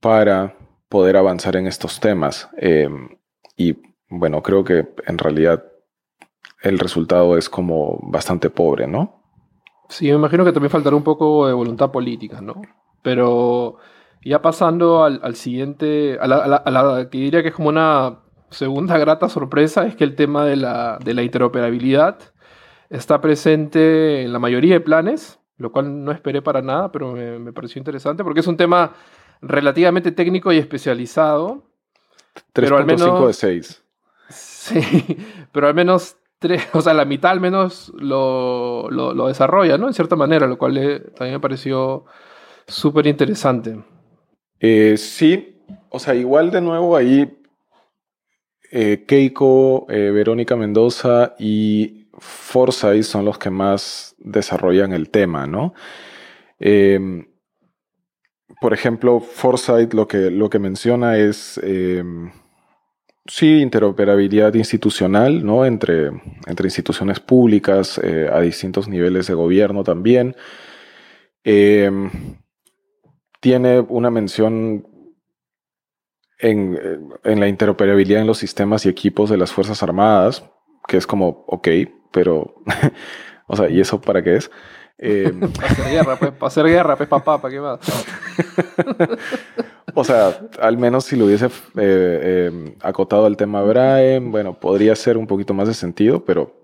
para 0.00 0.56
poder 0.88 1.16
avanzar 1.16 1.56
en 1.56 1.66
estos 1.66 2.00
temas. 2.00 2.48
Eh, 2.56 2.88
y 3.56 3.76
bueno, 4.08 4.42
creo 4.42 4.64
que 4.64 4.88
en 5.06 5.18
realidad 5.18 5.64
el 6.62 6.78
resultado 6.78 7.36
es 7.36 7.48
como 7.48 7.98
bastante 8.02 8.50
pobre, 8.50 8.86
¿no? 8.86 9.22
Sí, 9.88 10.06
me 10.06 10.14
imagino 10.14 10.44
que 10.44 10.52
también 10.52 10.70
faltará 10.70 10.96
un 10.96 11.02
poco 11.02 11.46
de 11.46 11.52
voluntad 11.52 11.90
política, 11.90 12.40
¿no? 12.40 12.62
Pero 13.02 13.76
ya 14.24 14.40
pasando 14.40 15.04
al, 15.04 15.34
siguiente, 15.34 16.18
a 16.20 16.26
la, 16.26 17.08
que 17.10 17.18
diría 17.18 17.42
que 17.42 17.48
es 17.48 17.54
como 17.54 17.68
una 17.68 18.21
segunda 18.52 18.98
grata 18.98 19.28
sorpresa, 19.28 19.86
es 19.86 19.96
que 19.96 20.04
el 20.04 20.14
tema 20.14 20.44
de 20.44 20.56
la, 20.56 20.98
de 21.02 21.14
la 21.14 21.22
interoperabilidad 21.22 22.18
está 22.90 23.20
presente 23.20 24.22
en 24.22 24.32
la 24.32 24.38
mayoría 24.38 24.74
de 24.74 24.80
planes, 24.80 25.40
lo 25.56 25.72
cual 25.72 26.04
no 26.04 26.12
esperé 26.12 26.42
para 26.42 26.62
nada, 26.62 26.92
pero 26.92 27.12
me, 27.12 27.38
me 27.38 27.52
pareció 27.52 27.78
interesante 27.78 28.22
porque 28.24 28.40
es 28.40 28.46
un 28.46 28.56
tema 28.56 28.92
relativamente 29.40 30.12
técnico 30.12 30.52
y 30.52 30.58
especializado. 30.58 31.64
3.5 32.54 33.26
de 33.26 33.32
6. 33.32 33.82
Sí, 34.30 35.18
pero 35.52 35.68
al 35.68 35.74
menos 35.74 36.16
tres, 36.38 36.68
o 36.72 36.80
sea, 36.80 36.94
la 36.94 37.04
mitad 37.04 37.32
al 37.32 37.40
menos 37.40 37.92
lo, 37.96 38.90
lo, 38.90 39.14
lo 39.14 39.26
desarrolla, 39.28 39.78
¿no? 39.78 39.88
En 39.88 39.94
cierta 39.94 40.16
manera, 40.16 40.46
lo 40.46 40.58
cual 40.58 40.76
eh, 40.78 41.00
también 41.16 41.34
me 41.34 41.40
pareció 41.40 42.04
súper 42.66 43.06
interesante. 43.06 43.82
Eh, 44.60 44.96
sí, 44.96 45.60
o 45.88 45.98
sea, 45.98 46.14
igual 46.14 46.50
de 46.50 46.60
nuevo 46.60 46.96
ahí 46.96 47.41
eh, 48.72 49.04
Keiko, 49.06 49.86
eh, 49.90 50.10
Verónica 50.10 50.56
Mendoza 50.56 51.34
y 51.38 52.08
Forsyth 52.18 53.04
son 53.04 53.26
los 53.26 53.38
que 53.38 53.50
más 53.50 54.16
desarrollan 54.18 54.92
el 54.92 55.10
tema, 55.10 55.46
¿no? 55.46 55.74
Eh, 56.58 57.26
por 58.62 58.72
ejemplo, 58.72 59.20
Forsyth 59.20 59.92
lo 59.92 60.08
que, 60.08 60.30
lo 60.30 60.48
que 60.48 60.58
menciona 60.58 61.18
es, 61.18 61.58
em, 61.62 62.30
sí, 63.26 63.60
interoperabilidad 63.60 64.54
institucional, 64.54 65.44
¿no? 65.44 65.66
Entre, 65.66 66.06
entre 66.46 66.66
instituciones 66.66 67.20
públicas 67.20 67.98
eh, 68.02 68.28
a 68.32 68.40
distintos 68.40 68.88
niveles 68.88 69.26
de 69.26 69.34
gobierno 69.34 69.84
también. 69.84 70.36
Em, 71.44 72.10
tiene 73.40 73.80
una 73.80 74.10
mención 74.10 74.86
en, 76.42 76.78
en, 77.24 77.40
la 77.40 77.48
interoperabilidad 77.48 78.20
en 78.20 78.26
los 78.26 78.38
sistemas 78.38 78.84
y 78.84 78.88
equipos 78.88 79.30
de 79.30 79.36
las 79.38 79.52
Fuerzas 79.52 79.82
Armadas, 79.82 80.44
que 80.86 80.96
es 80.96 81.06
como, 81.06 81.44
ok, 81.46 81.68
pero, 82.10 82.56
o 83.46 83.56
sea, 83.56 83.70
¿y 83.70 83.80
eso 83.80 84.00
para 84.00 84.22
qué 84.22 84.36
es? 84.36 84.50
Eh, 84.98 85.32
para 85.56 85.68
hacer 85.68 85.90
guerra, 85.90 86.16
pues, 86.16 86.32
para 86.32 86.46
hacer 86.48 86.66
guerra, 86.66 86.96
pues 86.96 87.08
papá, 87.08 87.40
¿para 87.40 87.54
qué 87.54 87.60
más? 87.60 87.80
o 89.94 90.04
sea, 90.04 90.40
al 90.60 90.76
menos 90.76 91.04
si 91.04 91.16
lo 91.16 91.26
hubiese 91.26 91.46
eh, 91.46 91.50
eh, 91.76 92.76
acotado 92.82 93.26
al 93.26 93.36
tema 93.36 93.62
Brian, 93.62 94.32
bueno, 94.32 94.58
podría 94.58 94.96
ser 94.96 95.16
un 95.16 95.26
poquito 95.26 95.54
más 95.54 95.68
de 95.68 95.74
sentido, 95.74 96.24
pero, 96.24 96.54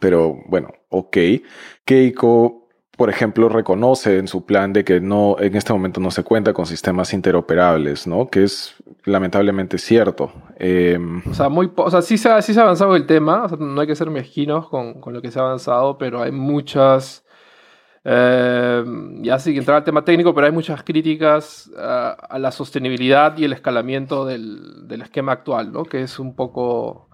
pero 0.00 0.42
bueno, 0.46 0.68
ok. 0.88 1.16
Keiko 1.84 2.62
por 2.96 3.08
ejemplo, 3.08 3.48
reconoce 3.48 4.18
en 4.18 4.28
su 4.28 4.44
plan 4.44 4.72
de 4.72 4.84
que 4.84 5.00
no, 5.00 5.36
en 5.40 5.56
este 5.56 5.72
momento 5.72 6.00
no 6.00 6.10
se 6.10 6.22
cuenta 6.22 6.52
con 6.52 6.66
sistemas 6.66 7.12
interoperables, 7.14 8.06
¿no? 8.06 8.28
Que 8.28 8.44
es 8.44 8.74
lamentablemente 9.04 9.78
cierto. 9.78 10.32
Eh, 10.58 10.98
o 11.28 11.34
sea, 11.34 11.48
muy, 11.48 11.70
o 11.74 11.90
sea, 11.90 12.02
sí 12.02 12.18
se, 12.18 12.28
ha, 12.28 12.42
sí 12.42 12.54
se 12.54 12.60
ha 12.60 12.62
avanzado 12.64 12.96
el 12.96 13.06
tema, 13.06 13.44
o 13.44 13.48
sea, 13.48 13.58
no 13.58 13.80
hay 13.80 13.86
que 13.86 13.96
ser 13.96 14.10
mezquinos 14.10 14.68
con, 14.68 15.00
con, 15.00 15.12
lo 15.12 15.22
que 15.22 15.30
se 15.30 15.38
ha 15.38 15.42
avanzado, 15.42 15.98
pero 15.98 16.22
hay 16.22 16.32
muchas, 16.32 17.24
eh, 18.04 18.84
ya 19.22 19.38
sin 19.38 19.56
entrar 19.56 19.78
al 19.78 19.84
tema 19.84 20.04
técnico, 20.04 20.34
pero 20.34 20.46
hay 20.46 20.52
muchas 20.52 20.82
críticas 20.82 21.70
uh, 21.74 22.14
a 22.28 22.38
la 22.38 22.52
sostenibilidad 22.52 23.36
y 23.38 23.44
el 23.44 23.52
escalamiento 23.52 24.24
del, 24.24 24.86
del 24.86 25.02
esquema 25.02 25.32
actual, 25.32 25.72
¿no? 25.72 25.84
Que 25.84 26.02
es 26.02 26.18
un 26.18 26.34
poco 26.36 27.08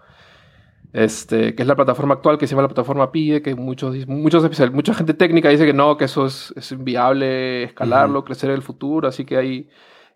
este, 0.92 1.54
que 1.54 1.62
es 1.62 1.68
la 1.68 1.76
plataforma 1.76 2.14
actual 2.14 2.38
que 2.38 2.46
se 2.46 2.52
llama 2.52 2.62
la 2.62 2.68
plataforma 2.68 3.12
PIDE, 3.12 3.42
que 3.42 3.54
muchos, 3.54 4.06
muchos 4.06 4.72
mucha 4.72 4.94
gente 4.94 5.14
técnica 5.14 5.48
dice 5.48 5.66
que 5.66 5.74
no, 5.74 5.96
que 5.96 6.06
eso 6.06 6.26
es, 6.26 6.52
es 6.56 6.72
inviable 6.72 7.64
escalarlo, 7.64 8.20
uh 8.20 8.22
-huh. 8.22 8.26
crecer 8.26 8.50
en 8.50 8.56
el 8.56 8.62
futuro, 8.62 9.08
así 9.08 9.24
que 9.24 9.36
hay... 9.36 9.68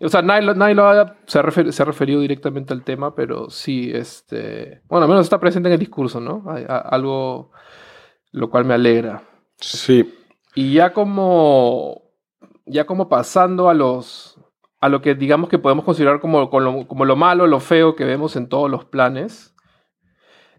O 0.03 0.09
sea, 0.09 0.23
nadie, 0.23 0.55
nadie 0.55 0.75
lo 0.75 0.87
ha, 0.87 1.17
se, 1.27 1.38
ha 1.38 1.43
refer, 1.43 1.73
se, 1.73 1.83
ha 1.83 1.87
referido 1.87 2.21
directamente 2.21 2.73
al 2.73 2.83
tema, 2.83 3.15
pero 3.15 3.51
sí, 3.51 3.91
este, 3.95 4.83
bueno, 4.88 5.05
al 5.05 5.09
menos 5.11 5.27
está 5.27 5.38
presente 5.38 5.69
en 5.69 5.75
el 5.75 5.79
discurso, 5.79 6.21
¿no? 6.21 6.45
Hay, 6.49 6.65
hay, 6.69 6.81
algo 6.85 7.53
lo 8.33 8.51
cual 8.51 8.65
me 8.65 8.75
alegra. 8.75 9.23
Sí. 9.57 10.12
Y 10.55 10.73
ya 10.73 10.93
como, 10.93 12.03
ya 12.67 12.85
como 12.85 13.09
pasando 13.09 13.69
a 13.69 13.75
los, 13.75 14.38
a 14.81 14.88
lo 14.88 15.01
que 15.01 15.15
digamos 15.15 15.49
que 15.49 15.59
podemos 15.59 15.85
considerar 15.85 16.21
como, 16.21 16.51
como, 16.51 16.61
lo, 16.61 16.88
como 16.88 17.05
lo 17.05 17.17
malo, 17.17 17.47
lo 17.47 17.61
feo 17.61 17.95
que 17.95 18.05
vemos 18.05 18.37
en 18.37 18.49
todos 18.49 18.71
los 18.71 18.85
planes, 18.85 19.55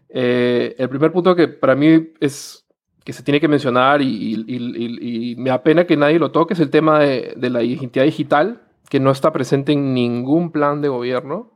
eh, 0.08 0.74
el 0.78 0.88
primer 0.88 1.12
punto 1.12 1.34
que 1.34 1.48
para 1.48 1.74
mí 1.74 2.12
es 2.20 2.64
que 3.04 3.12
se 3.12 3.22
tiene 3.22 3.40
que 3.40 3.48
mencionar 3.48 4.00
y, 4.00 4.06
y, 4.06 4.44
y, 4.46 5.32
y 5.32 5.36
me 5.36 5.50
apena 5.50 5.86
que 5.86 5.96
nadie 5.96 6.18
lo 6.18 6.30
toque 6.30 6.54
es 6.54 6.60
el 6.60 6.70
tema 6.70 7.00
de, 7.00 7.34
de, 7.36 7.50
la 7.50 7.62
identidad 7.62 8.04
digital, 8.04 8.62
que 8.94 9.00
no 9.00 9.10
está 9.10 9.32
presente 9.32 9.72
en 9.72 9.92
ningún 9.92 10.52
plan 10.52 10.80
de 10.80 10.86
gobierno. 10.86 11.50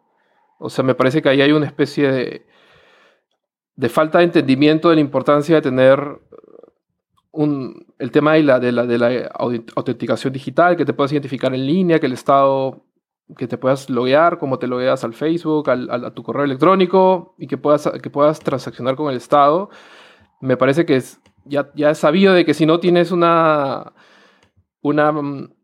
O 0.58 0.70
sea, 0.70 0.82
me 0.82 0.96
parece 0.96 1.22
que 1.22 1.28
ahí 1.28 1.40
hay 1.40 1.52
una 1.52 1.66
especie 1.66 2.10
de, 2.10 2.46
de 3.76 3.88
falta 3.88 4.18
de 4.18 4.24
entendimiento 4.24 4.88
de 4.88 4.96
la 4.96 5.02
importancia 5.02 5.54
de 5.54 5.62
tener 5.62 6.20
un, 7.30 7.86
el 8.00 8.10
tema 8.10 8.34
de 8.34 8.42
la, 8.42 8.58
de, 8.58 8.72
la, 8.72 9.30
autenticación 9.76 10.32
digital, 10.32 10.76
que 10.76 10.84
te 10.84 10.92
puedas 10.92 11.12
identificar 11.12 11.54
en 11.54 11.64
línea, 11.64 12.00
que 12.00 12.06
el 12.06 12.14
Estado 12.14 12.84
que 13.36 13.46
te 13.46 13.56
puedas 13.56 13.88
loguear, 13.88 14.40
como 14.40 14.58
te 14.58 14.66
logueas 14.66 15.04
al 15.04 15.14
Facebook, 15.14 15.70
al, 15.70 15.88
a 16.06 16.10
tu 16.12 16.24
correo 16.24 16.42
electrónico 16.42 17.36
y 17.38 17.46
que 17.46 17.56
puedas, 17.56 17.88
que 18.02 18.10
puedas 18.10 18.40
transaccionar 18.40 18.96
con 18.96 19.12
el 19.12 19.16
Estado. 19.16 19.70
Me 20.40 20.56
parece 20.56 20.84
que 20.84 20.96
es, 20.96 21.20
ya, 21.44 21.70
ya 21.76 21.90
es 21.90 21.98
sabido 21.98 22.34
de 22.34 22.44
que 22.44 22.52
si 22.52 22.66
no 22.66 22.80
tienes 22.80 23.12
una, 23.12 23.92
una, 24.80 25.12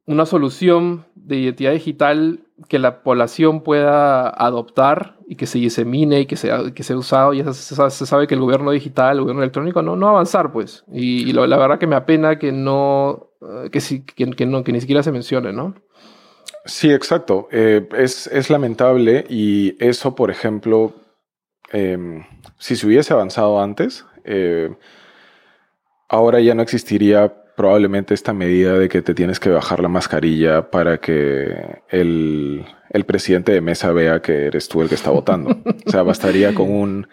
una 0.06 0.26
solución 0.26 1.06
de 1.14 1.36
identidad 1.36 1.72
digital 1.72 2.40
que 2.68 2.78
la 2.78 3.02
población 3.02 3.62
pueda 3.62 4.28
adoptar 4.28 5.16
y 5.26 5.36
que 5.36 5.46
se 5.46 5.58
disemine 5.58 6.20
y 6.20 6.26
que 6.26 6.36
sea, 6.36 6.72
que 6.74 6.82
sea 6.82 6.96
usado, 6.96 7.32
ya 7.32 7.52
se, 7.52 7.90
se, 7.90 8.06
sabe 8.06 8.26
que 8.26 8.34
el 8.34 8.40
gobierno 8.40 8.70
digital, 8.70 9.16
el 9.16 9.22
gobierno 9.22 9.42
electrónico 9.42 9.82
no, 9.82 9.96
no 9.96 10.08
avanzar, 10.08 10.52
pues. 10.52 10.84
Y, 10.92 11.28
y 11.28 11.32
lo, 11.32 11.46
la 11.46 11.56
verdad 11.56 11.78
que 11.78 11.86
me 11.86 11.96
apena 11.96 12.38
que 12.38 12.52
no, 12.52 13.30
que, 13.72 13.80
si, 13.80 14.04
que, 14.04 14.30
que, 14.30 14.46
no, 14.46 14.62
que 14.62 14.72
ni 14.72 14.80
siquiera 14.80 15.02
se 15.02 15.12
mencione, 15.12 15.52
¿no? 15.52 15.74
Sí, 16.66 16.90
exacto. 16.90 17.48
Eh, 17.50 17.88
es, 17.96 18.26
es, 18.28 18.50
lamentable 18.50 19.24
y 19.28 19.76
eso, 19.84 20.14
por 20.14 20.30
ejemplo, 20.30 20.94
em, 21.72 22.24
si 22.58 22.76
se 22.76 22.86
hubiese 22.86 23.12
avanzado 23.12 23.60
antes, 23.60 24.06
eh, 24.24 24.74
ahora 26.08 26.40
ya 26.40 26.54
no 26.54 26.62
existiría 26.62 27.34
probablemente 27.56 28.14
esta 28.14 28.32
medida 28.32 28.78
de 28.78 28.88
que 28.88 29.02
te 29.02 29.14
tienes 29.14 29.40
que 29.40 29.50
bajar 29.50 29.80
la 29.80 29.88
mascarilla 29.88 30.70
para 30.70 30.98
que 30.98 31.82
el, 31.88 32.64
el 32.90 33.04
presidente 33.04 33.52
de 33.52 33.60
mesa 33.60 33.92
vea 33.92 34.20
que 34.20 34.46
eres 34.46 34.68
tú 34.68 34.82
el 34.82 34.88
que 34.88 34.94
está 34.94 35.10
votando. 35.10 35.50
o 35.86 35.90
sea, 35.90 36.02
bastaría 36.02 36.54
con 36.54 36.70
un 36.70 37.06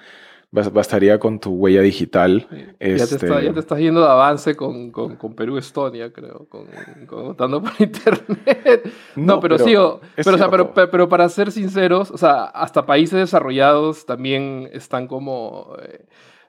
bastaría 0.51 1.17
con 1.17 1.39
tu 1.39 1.51
huella 1.51 1.81
digital. 1.81 2.47
Ya, 2.51 2.75
te 2.79 2.93
este, 2.93 3.27
ya, 3.27 3.53
te 3.53 3.59
estás 3.59 3.79
yendo 3.79 4.01
de 4.01 4.09
avance 4.09 4.55
con, 4.55 4.91
con, 4.91 5.15
con 5.15 5.33
Perú-Estonia, 5.33 6.11
creo, 6.11 6.47
con, 6.49 6.67
votando 7.09 7.61
por 7.61 7.71
internet. 7.79 8.91
No, 9.15 9.39
pero, 9.39 9.57
sí, 9.57 9.73
pero, 10.15 10.35
o 10.35 10.37
sea, 10.37 10.49
pero, 10.49 10.73
pero, 10.73 11.07
para 11.07 11.29
ser 11.29 11.51
sinceros, 11.51 12.11
o 12.11 12.17
sea, 12.17 12.43
hasta 12.43 12.85
países 12.85 13.17
desarrollados 13.17 14.05
también 14.05 14.69
están 14.73 15.07
como... 15.07 15.75
Eh, 15.83 16.05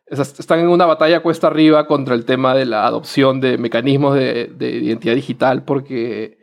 están 0.07 0.61
en 0.61 0.69
una 0.69 0.87
batalla 0.87 1.23
cuesta 1.23 1.47
arriba 1.47 1.87
contra 1.87 2.15
el 2.15 2.25
tema 2.25 2.55
de 2.55 2.67
la 2.67 2.87
adopción 2.87 3.41
de 3.41 3.57
mecanismos 3.57 4.15
de, 4.15 4.47
de 4.55 4.71
identidad 4.71 5.15
digital 5.15 5.65
porque 5.65 6.39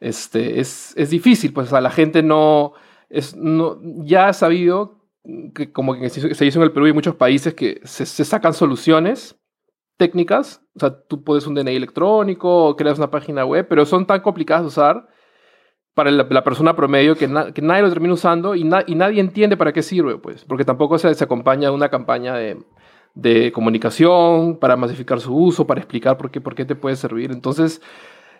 este, 0.00 0.60
es, 0.60 0.92
es 0.96 1.10
difícil, 1.10 1.52
pues 1.52 1.68
o 1.68 1.70
sea, 1.70 1.80
la 1.80 1.90
gente 1.90 2.22
no, 2.22 2.74
es, 3.08 3.34
no 3.36 3.78
ya 4.04 4.28
ha 4.28 4.32
sabido 4.32 5.00
que 5.54 5.72
como 5.72 5.94
que 5.94 6.10
se 6.10 6.44
hizo 6.44 6.58
en 6.58 6.64
el 6.64 6.72
Perú 6.72 6.86
y 6.86 6.90
en 6.90 6.94
muchos 6.94 7.14
países 7.14 7.54
que 7.54 7.80
se, 7.84 8.04
sacan 8.06 8.52
soluciones 8.52 9.40
técnicas, 9.96 10.62
o 10.76 10.80
sea, 10.80 11.06
tú 11.06 11.24
puedes 11.24 11.46
un 11.46 11.54
DNI 11.54 11.76
electrónico 11.76 12.66
o 12.66 12.76
creas 12.76 12.98
una 12.98 13.10
página 13.10 13.46
web, 13.46 13.66
pero 13.68 13.86
son 13.86 14.06
tan 14.06 14.20
complicadas 14.20 14.64
de 14.64 14.68
usar 14.68 15.08
para 15.94 16.10
la, 16.10 16.44
persona 16.44 16.76
promedio 16.76 17.14
que, 17.14 17.26
que, 17.54 17.62
nadie 17.62 17.82
lo 17.82 17.88
termina 17.88 18.12
usando 18.12 18.54
y, 18.54 18.60
y, 18.86 18.94
nadie 18.94 19.20
entiende 19.20 19.56
para 19.56 19.72
qué 19.72 19.82
sirve, 19.82 20.18
pues, 20.18 20.44
porque 20.44 20.64
tampoco 20.64 20.98
se, 20.98 21.14
se 21.14 21.24
acompaña 21.24 21.68
de 21.68 21.74
una 21.74 21.88
campaña 21.88 22.34
de, 22.34 22.58
de, 23.14 23.52
comunicación 23.52 24.58
para 24.58 24.76
masificar 24.76 25.20
su 25.20 25.36
uso, 25.36 25.66
para 25.66 25.80
explicar 25.80 26.16
por 26.16 26.30
qué, 26.30 26.40
por 26.40 26.54
qué 26.54 26.64
te 26.64 26.76
puede 26.76 26.96
servir. 26.96 27.32
Entonces, 27.32 27.80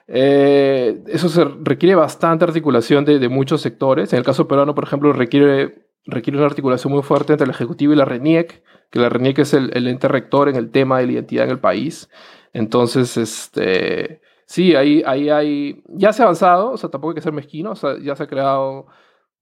eh, 0.09 1.03
eso 1.09 1.29
se 1.29 1.45
requiere 1.63 1.95
bastante 1.95 2.45
articulación 2.45 3.05
de, 3.05 3.19
de, 3.19 3.29
muchos 3.29 3.61
sectores. 3.63 4.13
En 4.13 4.19
el 4.19 4.25
caso 4.25 4.49
peruano, 4.49 4.75
por 4.75 4.85
ejemplo, 4.85 5.13
requiere 5.13 5.85
requiere 6.07 6.39
una 6.39 6.47
articulación 6.47 6.93
muy 6.93 7.03
fuerte 7.03 7.33
entre 7.33 7.45
el 7.45 7.51
Ejecutivo 7.51 7.93
y 7.93 7.97
la 7.97 8.05
RENIEC, 8.05 8.63
que 8.91 8.99
la 8.99 9.09
RENIEC 9.09 9.39
es 9.41 9.55
el, 9.55 9.87
ente 9.87 10.09
rector 10.09 10.49
en 10.49 10.57
el 10.57 10.71
tema 10.71 10.99
de 10.99 11.07
la 11.07 11.13
identidad 11.13 11.45
en 11.45 11.51
el 11.51 11.61
país. 11.61 12.11
Entonces, 12.53 13.17
este, 13.17 14.21
sí, 14.47 14.75
ahí, 14.77 15.03
ahí 15.07 15.31
hay, 15.31 15.83
ya 15.89 16.13
se 16.13 16.23
ha 16.23 16.27
avanzado, 16.27 16.73
o 16.73 16.77
sea, 16.77 16.91
tampoco 16.91 17.11
hay 17.11 17.17
que 17.17 17.21
ser 17.23 17.33
mezquino, 17.33 17.73
o 17.73 17.77
sea, 17.77 17.99
ya 18.01 18.15
se 18.15 18.23
ha 18.23 18.27
creado, 18.27 18.87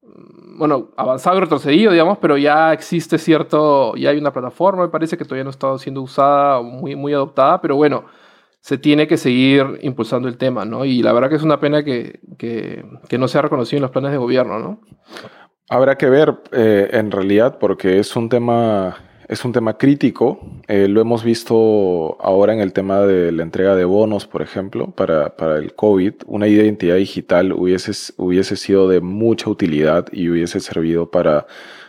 bueno, 0.02 0.90
avanzado 0.96 1.38
y 1.38 1.40
retrocedido, 1.40 1.92
digamos, 1.92 2.18
pero 2.18 2.36
ya 2.36 2.72
existe 2.72 3.18
cierto, 3.18 3.94
ya 3.96 4.10
hay 4.10 4.18
una 4.18 4.32
plataforma, 4.32 4.82
me 4.82 4.88
parece 4.88 5.16
que 5.16 5.24
todavía 5.24 5.44
no 5.44 5.50
estado 5.50 5.78
siendo 5.78 6.02
usada, 6.02 6.60
muy, 6.60 6.96
muy 6.96 7.12
adoptada, 7.12 7.60
pero 7.60 7.76
bueno, 7.76 8.04
se 8.60 8.78
tiene 8.78 9.06
que 9.06 9.16
seguir 9.16 9.78
impulsando 9.82 10.28
el 10.28 10.36
tema, 10.36 10.64
¿no? 10.64 10.84
Y 10.84 11.02
la 11.02 11.12
verdad 11.12 11.28
que 11.28 11.36
es 11.36 11.42
una 11.42 11.58
pena 11.58 11.82
que, 11.82 12.20
que, 12.38 12.84
que 13.08 13.18
no 13.18 13.28
sea 13.28 13.42
reconocido 13.42 13.78
en 13.78 13.82
los 13.82 13.90
planes 13.90 14.12
de 14.12 14.18
gobierno, 14.18 14.58
¿no? 14.58 14.80
Habrá 15.68 15.96
que 15.96 16.08
ver 16.08 16.42
eh, 16.52 16.90
en 16.92 17.10
realidad 17.10 17.58
porque 17.58 17.98
es 17.98 18.14
un 18.14 18.28
tema, 18.28 18.96
es 19.32 19.46
un 19.46 19.52
tema 19.52 19.78
crítico. 19.78 20.40
Eh, 20.68 20.88
lo 20.88 21.00
hemos 21.00 21.24
visto 21.24 22.18
ahora 22.20 22.52
en 22.52 22.60
el 22.60 22.74
tema 22.74 23.00
de 23.00 23.32
la 23.32 23.42
entrega 23.42 23.74
de 23.74 23.86
bonos, 23.86 24.26
por 24.26 24.42
ejemplo, 24.42 24.90
para, 24.90 25.36
para 25.36 25.56
el 25.56 25.74
COVID. 25.74 26.12
Una 26.26 26.48
identidad 26.48 26.96
digital 26.96 27.52
hubiese, 27.52 27.92
hubiese 28.18 28.56
sido 28.56 28.88
de 28.88 29.00
mucha 29.00 29.48
utilidad 29.48 30.06
y 30.12 30.28
hubiese 30.28 30.60
servido 30.60 31.10
para 31.10 31.46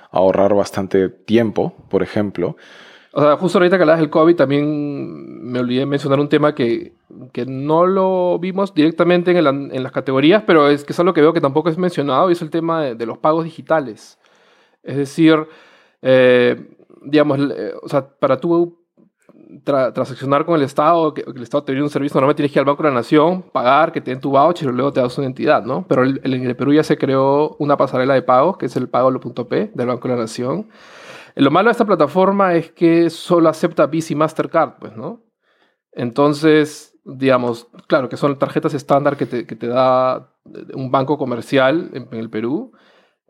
ahorrar 0.09 0.53
bastante 0.53 1.09
tiempo, 1.09 1.75
por 1.89 2.01
ejemplo. 2.01 2.55
O 3.11 3.21
sea, 3.21 3.35
justo 3.35 3.57
ahorita 3.57 3.75
que 3.75 3.83
hablas 3.83 3.99
del 3.99 4.09
COVID, 4.09 4.37
también 4.37 5.43
me 5.43 5.59
olvidé 5.59 5.85
mencionar 5.85 6.21
un 6.21 6.29
tema 6.29 6.55
que, 6.55 6.93
que 7.33 7.45
no 7.45 7.85
lo 7.85 8.39
vimos 8.39 8.73
directamente 8.73 9.31
en, 9.31 9.37
en, 9.45 9.83
las 9.83 9.91
categorías, 9.91 10.43
pero 10.47 10.69
es 10.69 10.85
que 10.85 10.93
es 10.93 10.99
algo 10.99 11.13
que 11.13 11.21
veo 11.21 11.33
que 11.33 11.41
tampoco 11.41 11.69
es 11.69 11.77
mencionado 11.77 12.29
y 12.29 12.33
es 12.33 12.41
el 12.41 12.49
tema 12.49 12.83
de, 12.85 13.05
los 13.05 13.17
pagos 13.17 13.43
digitales. 13.43 14.17
Es 14.81 14.95
decir, 14.95 15.45
eh, 16.01 16.69
digamos, 17.05 17.39
o 17.81 17.89
sea, 17.89 18.07
para 18.07 18.39
tú 18.39 18.79
transaccionar 19.63 20.45
con 20.45 20.55
el 20.55 20.63
Estado, 20.63 21.13
que, 21.13 21.21
el 21.21 21.43
Estado 21.43 21.63
te 21.63 21.71
brinda 21.71 21.85
un 21.85 21.91
servicio, 21.91 22.15
normalmente 22.15 22.37
tienes 22.37 22.51
que 22.51 22.59
ir 22.59 22.61
al 22.61 22.65
Banco 22.65 22.83
de 22.83 22.89
la 22.89 22.95
Nación, 22.95 23.43
pagar, 23.51 23.91
que 23.91 24.01
te 24.01 24.11
den 24.11 24.19
tu 24.19 24.31
voucher 24.31 24.69
y 24.69 24.73
luego 24.73 24.91
te 24.91 24.99
das 24.99 25.17
una 25.17 25.27
entidad, 25.27 25.63
¿no? 25.63 25.85
Pero 25.87 26.03
en 26.03 26.19
el, 26.23 26.55
Perú 26.55 26.73
ya 26.73 26.83
se 26.83 26.97
creó 26.97 27.55
una 27.59 27.77
pasarela 27.77 28.13
de 28.13 28.21
pagos, 28.21 28.57
que 28.57 28.65
es 28.65 28.75
el 28.75 28.89
pago.p 28.89 29.71
del 29.73 29.87
Banco 29.87 30.07
de 30.07 30.13
la 30.15 30.21
Nación 30.21 30.67
lo 31.35 31.51
malo 31.51 31.67
de 31.67 31.71
esta 31.71 31.85
plataforma 31.85 32.53
es 32.53 32.71
que 32.71 33.09
solo 33.09 33.49
acepta 33.49 33.87
Visa 33.87 34.13
y 34.13 34.15
Mastercard, 34.15 34.77
pues, 34.79 34.95
¿no? 34.95 35.23
Entonces, 35.91 36.99
digamos, 37.03 37.67
claro, 37.87 38.09
que 38.09 38.17
son 38.17 38.37
tarjetas 38.37 38.73
estándar 38.73 39.17
que 39.17 39.25
te, 39.25 39.45
que 39.45 39.55
te 39.55 39.67
da 39.67 40.31
un 40.73 40.91
banco 40.91 41.17
comercial 41.17 41.89
en, 41.93 42.07
el 42.11 42.29
Perú. 42.29 42.73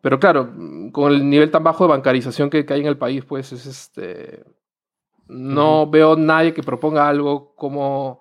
Pero 0.04 0.20
claro, 0.20 0.52
con 0.92 1.14
el 1.14 1.30
nivel 1.30 1.50
tan 1.50 1.64
bajo 1.64 1.86
de 1.86 1.92
bancarización 1.92 2.50
que, 2.50 2.66
hay 2.68 2.82
en 2.82 2.88
el 2.88 2.98
país, 2.98 3.24
pues 3.24 3.54
es 3.54 3.66
este. 3.66 4.44
No 5.30 5.90
veo 5.90 6.18
nadie 6.18 6.54
que 6.54 6.62
proponga 6.62 7.08
algo 7.08 7.56
como, 7.56 8.20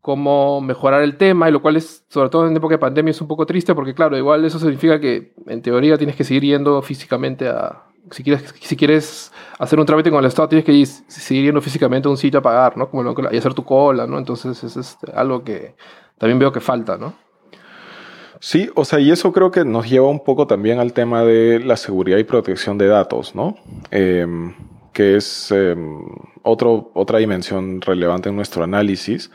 como 0.00 0.62
mejorar 0.62 1.02
el 1.02 1.18
tema, 1.18 1.46
y 1.46 1.52
lo 1.52 1.60
cual 1.60 1.76
es, 1.76 2.06
sobre 2.08 2.30
todo 2.30 2.48
en 2.48 2.56
época 2.56 2.76
de 2.76 2.78
pandemia, 2.78 3.10
es 3.10 3.20
un 3.20 3.28
poco 3.28 3.44
triste 3.44 3.74
porque, 3.74 3.92
claro, 3.92 4.16
igual 4.16 4.46
eso 4.46 4.58
significa 4.58 4.98
que 4.98 5.34
en 5.46 5.60
teoría 5.60 5.98
tienes 5.98 6.16
que 6.16 6.24
seguir 6.24 6.44
yendo 6.44 6.80
físicamente 6.80 7.50
a, 7.50 7.82
si 8.12 8.24
quieres, 8.24 8.54
si 8.58 8.74
quieres 8.74 9.30
hacer 9.58 9.78
un 9.78 9.84
trámite 9.84 10.10
con 10.10 10.20
el 10.20 10.24
Estado, 10.24 10.48
tienes 10.48 10.64
que 10.64 10.72
ir, 10.72 10.86
seguir 10.86 11.44
yendo 11.44 11.60
físicamente 11.60 12.08
a 12.08 12.12
un 12.12 12.16
sitio 12.16 12.40
a 12.40 12.42
pagar, 12.42 12.78
¿no? 12.78 12.88
Como 12.88 13.14
y 13.30 13.36
hacer 13.36 13.52
tu 13.52 13.66
cola, 13.66 14.06
¿no? 14.06 14.16
Entonces 14.16 14.64
es 14.64 14.74
este, 14.74 15.12
algo 15.12 15.44
que 15.44 15.76
también 16.16 16.38
veo 16.38 16.50
que 16.50 16.60
falta, 16.60 16.96
¿no? 16.96 17.12
Sí, 18.40 18.70
o 18.74 18.86
sea, 18.86 18.98
y 19.00 19.10
eso 19.10 19.32
creo 19.32 19.50
que 19.50 19.66
nos 19.66 19.88
lleva 19.88 20.08
un 20.08 20.24
poco 20.24 20.46
también 20.46 20.78
al 20.78 20.94
tema 20.94 21.22
de 21.22 21.60
la 21.60 21.76
seguridad 21.76 22.16
y 22.16 22.24
protección 22.24 22.78
de 22.78 22.86
datos, 22.86 23.34
¿no? 23.34 23.54
Em, 23.90 24.54
que 24.94 25.16
es 25.16 25.52
em, 25.52 26.00
otro, 26.42 26.90
otra 26.94 27.18
dimensión 27.18 27.82
relevante 27.82 28.30
en 28.30 28.36
nuestro 28.36 28.64
análisis, 28.64 29.30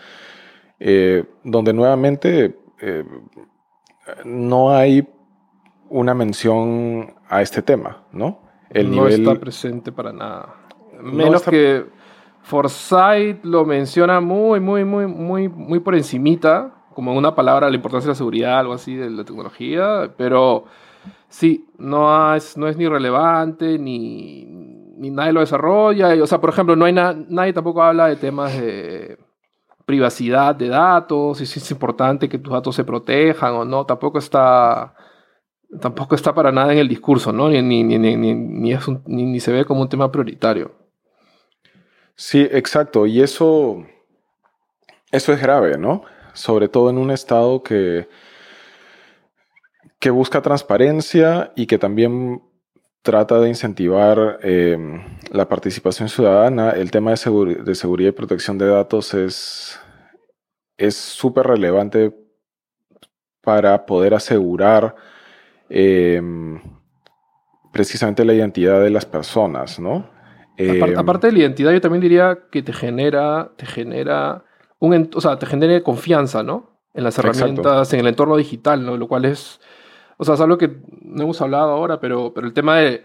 eh, 0.80 1.24
donde 1.44 1.72
nuevamente 1.72 2.58
eh, 2.82 3.06
no 4.26 4.72
hay 4.72 5.08
una 5.90 6.16
mención 6.16 7.14
a 7.30 7.44
este 7.44 7.62
tema, 7.62 8.04
¿no? 8.12 8.42
no 8.74 9.08
está 9.08 9.36
presente 9.36 9.92
para 9.92 10.12
nada. 10.12 10.56
Menos 11.00 11.44
que 11.44 11.86
Forsyth 12.42 13.44
lo 13.44 13.66
menciona 13.66 14.20
muy, 14.20 14.60
muy, 14.60 14.84
muy, 14.84 15.06
muy, 15.06 15.48
muy 15.48 15.80
por 15.80 15.96
encimita, 15.96 16.75
como 16.96 17.14
una 17.14 17.36
palabra 17.36 17.70
la 17.70 17.76
importancia 17.76 18.08
de 18.08 18.14
la 18.14 18.16
seguridad, 18.16 18.60
algo 18.60 18.74
así 18.74 18.96
de 18.96 19.12
la 19.12 19.24
tecnología, 19.24 20.12
pero 20.18 20.66
sí, 21.30 21.68
no 21.78 22.34
es, 22.34 22.58
no 22.58 22.68
es 22.68 22.78
ni 22.78 22.88
relevante, 22.88 23.78
ni, 23.78 24.46
ni 24.98 25.12
nadie 25.12 25.34
lo 25.34 25.42
desarrolla. 25.42 26.12
O 26.24 26.28
sea, 26.28 26.42
por 26.42 26.50
ejemplo, 26.50 26.76
no 26.76 26.86
hay 26.86 26.94
nadie 26.94 27.54
tampoco 27.54 27.84
habla 27.84 28.08
de 28.08 28.16
temas 28.16 28.58
de 28.60 29.20
privacidad 29.86 30.56
de 30.56 30.70
datos, 30.70 31.38
si 31.38 31.44
es 31.44 31.72
importante 31.72 32.28
que 32.28 32.40
tus 32.40 32.52
datos 32.52 32.76
se 32.76 32.84
protejan 32.84 33.54
o 33.54 33.66
no, 33.66 33.86
tampoco 33.86 34.18
está 34.18 34.96
tampoco 35.80 36.16
está 36.16 36.34
para 36.34 36.52
nada 36.52 36.74
en 36.74 36.80
el 36.80 36.88
discurso, 36.88 37.32
¿no? 37.32 37.50
Ni, 37.50 37.62
ni, 37.62 37.84
ni, 37.84 38.76
ni 39.06 39.40
se 39.40 39.52
ve 39.52 39.66
como 39.66 39.82
un 39.82 39.90
tema 39.90 40.12
prioritario. 40.12 40.72
Sí, 42.16 42.48
exacto. 42.50 43.06
Y 43.06 43.22
eso, 43.22 43.86
eso 45.12 45.34
es 45.34 45.42
grave, 45.42 45.78
¿no? 45.78 46.04
Sobre 46.36 46.70
todo 46.70 46.92
en 46.92 47.00
un 47.00 47.10
Estado 47.10 47.64
que, 47.64 48.08
que 50.00 50.12
busca 50.12 50.44
transparencia 50.44 51.52
y 51.56 51.66
que 51.66 51.80
también 51.80 52.44
trata 53.02 53.40
de 53.40 53.50
incentivar 53.50 54.38
em, 54.44 55.04
la 55.32 55.50
participación 55.50 56.08
ciudadana. 56.08 56.70
El 56.70 56.92
tema 56.92 57.12
de, 57.12 57.56
de, 57.64 57.76
seguridad 57.76 58.10
y 58.10 58.14
protección 58.14 58.60
de 58.60 58.68
datos 58.68 59.16
es 59.16 59.80
súper 60.96 61.48
relevante 61.48 62.14
para 63.42 63.88
poder 63.88 64.14
asegurar 64.14 64.96
Em, 65.70 66.60
precisamente 67.72 68.24
la 68.24 68.34
identidad 68.34 68.82
de 68.82 68.90
las 68.90 69.06
personas, 69.06 69.80
¿no? 69.80 70.10
Em, 70.58 70.98
aparte, 70.98 71.28
de 71.28 71.34
la 71.34 71.40
identidad, 71.40 71.72
yo 71.72 71.82
también 71.82 72.02
diría 72.02 72.40
que 72.52 72.62
te 72.62 72.72
genera, 72.72 73.52
te 73.58 73.66
genera, 73.66 74.45
un, 74.86 75.10
o 75.14 75.22
sea, 75.22 75.38
te 75.38 75.46
genera 75.46 75.82
confianza, 75.84 76.44
¿no? 76.44 76.80
En 76.94 77.04
las 77.04 77.18
herramientas, 77.18 77.94
en 77.94 78.00
el 78.00 78.08
entorno 78.08 78.38
digital, 78.38 78.86
¿no? 78.86 78.98
Lo 78.98 79.08
cual 79.08 79.26
es, 79.26 79.60
o 80.18 80.24
sea, 80.24 80.36
es 80.36 80.42
algo 80.42 80.58
que 80.58 80.78
no 81.02 81.24
hemos 81.24 81.42
hablado 81.42 81.72
ahora, 81.72 82.00
pero, 82.00 82.34
pero 82.34 82.48
el 82.48 82.54
tema 82.54 82.78
de, 82.78 83.04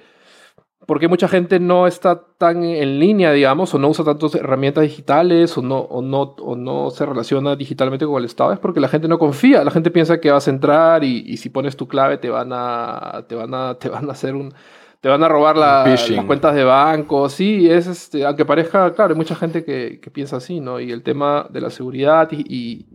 porque 0.86 1.08
mucha 1.08 1.28
gente 1.28 1.60
no 1.60 1.86
está 1.86 2.22
tan 2.38 2.64
en 2.64 2.98
línea, 2.98 3.32
digamos, 3.32 3.74
o 3.74 3.78
no 3.78 3.88
usa 3.88 4.04
tantas 4.04 4.34
herramientas 4.34 4.82
digitales, 4.82 5.56
o 5.58 5.62
no, 5.62 5.78
o 5.78 6.00
no, 6.02 6.34
o 6.40 6.56
no 6.56 6.90
se 6.90 7.04
relaciona 7.04 7.54
digitalmente 7.54 8.06
con 8.06 8.18
el 8.18 8.24
Estado, 8.24 8.52
es 8.52 8.58
porque 8.58 8.80
la 8.80 8.88
gente 8.88 9.06
no 9.06 9.18
confía. 9.18 9.62
La 9.62 9.70
gente 9.70 9.90
piensa 9.90 10.20
que 10.20 10.30
vas 10.30 10.48
a 10.48 10.50
entrar 10.50 11.04
y, 11.04 11.36
si 11.36 11.50
pones 11.50 11.76
tu 11.76 11.86
clave 11.86 12.18
te 12.18 12.30
van 12.30 12.50
a, 12.52 13.24
te 13.28 13.34
van 13.34 13.54
a, 13.54 13.74
te 13.74 13.88
van 13.88 14.08
a 14.08 14.12
hacer 14.12 14.34
un, 14.34 14.54
te 15.00 15.08
van 15.08 15.22
a 15.22 15.28
robar 15.28 15.56
las 15.56 16.10
cuentas 16.26 16.54
de 16.54 16.64
banco. 16.64 17.28
Sí, 17.28 17.70
es 17.70 17.86
este, 17.86 18.24
aunque 18.24 18.44
parezca, 18.44 18.92
claro, 18.92 19.12
hay 19.12 19.16
mucha 19.16 19.34
gente 19.34 19.64
que, 19.64 19.98
que 20.00 20.10
piensa 20.10 20.36
así, 20.36 20.60
¿no? 20.60 20.78
Y 20.80 20.92
el 20.92 21.02
tema 21.02 21.46
de 21.50 21.60
la 21.60 21.70
seguridad 21.70 22.28
y 22.32 22.86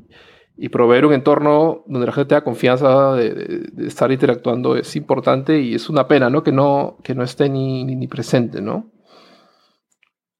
y 0.57 0.69
proveer 0.69 1.05
un 1.05 1.13
entorno 1.13 1.83
donde 1.85 2.07
la 2.07 2.13
gente 2.13 2.29
tenga 2.29 2.43
confianza 2.43 3.13
de, 3.13 3.69
estar 3.85 4.11
interactuando 4.11 4.75
es 4.77 4.95
importante 4.95 5.59
y 5.59 5.75
es 5.75 5.89
una 5.89 6.07
pena, 6.07 6.29
¿no? 6.29 6.43
Que 6.43 6.51
no, 6.51 6.97
que 7.03 7.13
no 7.13 7.23
esté 7.23 7.49
ni, 7.49 7.83
ni, 7.83 8.07
presente, 8.07 8.61
¿no? 8.61 8.91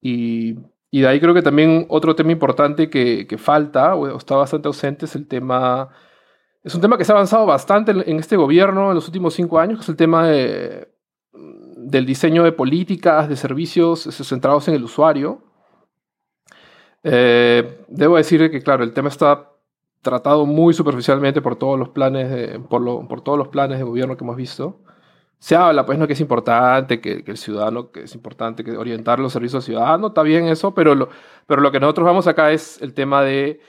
Y, 0.01 0.55
y, 0.89 1.01
de 1.01 1.07
ahí 1.07 1.19
creo 1.19 1.33
que 1.33 1.41
también 1.41 1.85
otro 1.89 2.15
tema 2.15 2.31
importante 2.31 2.89
que, 2.89 3.27
que, 3.27 3.37
falta 3.37 3.95
o 3.95 4.17
está 4.17 4.35
bastante 4.35 4.67
ausente 4.67 5.05
es 5.05 5.15
el 5.15 5.27
tema... 5.27 5.89
Es 6.63 6.73
un 6.73 6.81
tema 6.81 6.97
que 6.97 7.05
se 7.05 7.11
ha 7.11 7.15
avanzado 7.15 7.45
bastante 7.45 7.91
en, 7.91 8.19
este 8.19 8.37
gobierno 8.37 8.89
en 8.89 8.95
los 8.95 9.07
últimos 9.07 9.35
cinco 9.35 9.59
años, 9.59 9.79
que 9.79 9.83
es 9.83 9.89
el 9.89 9.95
tema 9.95 10.27
de, 10.27 10.87
del 11.85 12.05
diseño 12.05 12.43
de 12.43 12.51
políticas, 12.51 13.29
de 13.29 13.35
servicios 13.35 14.01
centrados 14.27 14.67
en 14.67 14.73
el 14.73 14.83
usuario. 14.83 15.43
Eh, 17.03 17.85
debo 17.87 18.17
decir 18.17 18.49
que, 18.49 18.61
claro, 18.63 18.83
el 18.83 18.91
tema 18.91 19.09
está 19.09 19.51
tratado 20.01 20.47
muy 20.47 20.73
superficialmente 20.73 21.41
por 21.41 21.55
todos 21.55 21.77
los 21.77 21.89
planes 21.89 22.29
de, 22.29 22.59
por, 22.59 23.07
por, 23.07 23.21
todos 23.21 23.37
los 23.37 23.49
planes 23.49 23.77
de 23.77 23.83
gobierno 23.83 24.17
que 24.17 24.23
hemos 24.23 24.35
visto. 24.35 24.79
Se 25.37 25.55
habla, 25.55 25.85
pues, 25.85 25.99
no 25.99 26.07
que 26.07 26.13
es 26.13 26.21
importante, 26.21 26.99
que, 26.99 27.23
el 27.23 27.37
ciudadano, 27.37 27.91
que 27.91 28.03
es 28.03 28.15
importante 28.15 28.63
que 28.63 28.75
orientar 28.77 29.19
los 29.19 29.33
servicios 29.33 29.63
al 29.63 29.65
ciudadano, 29.65 30.07
está 30.07 30.23
bien 30.23 30.47
eso, 30.47 30.73
pero 30.73 30.95
lo, 30.95 31.09
pero 31.45 31.61
lo 31.61 31.71
que 31.71 31.79
nosotros 31.79 32.05
vamos 32.05 32.25
acá 32.25 32.51
es 32.51 32.81
el 32.81 32.95
tema 32.95 33.21
de 33.21 33.59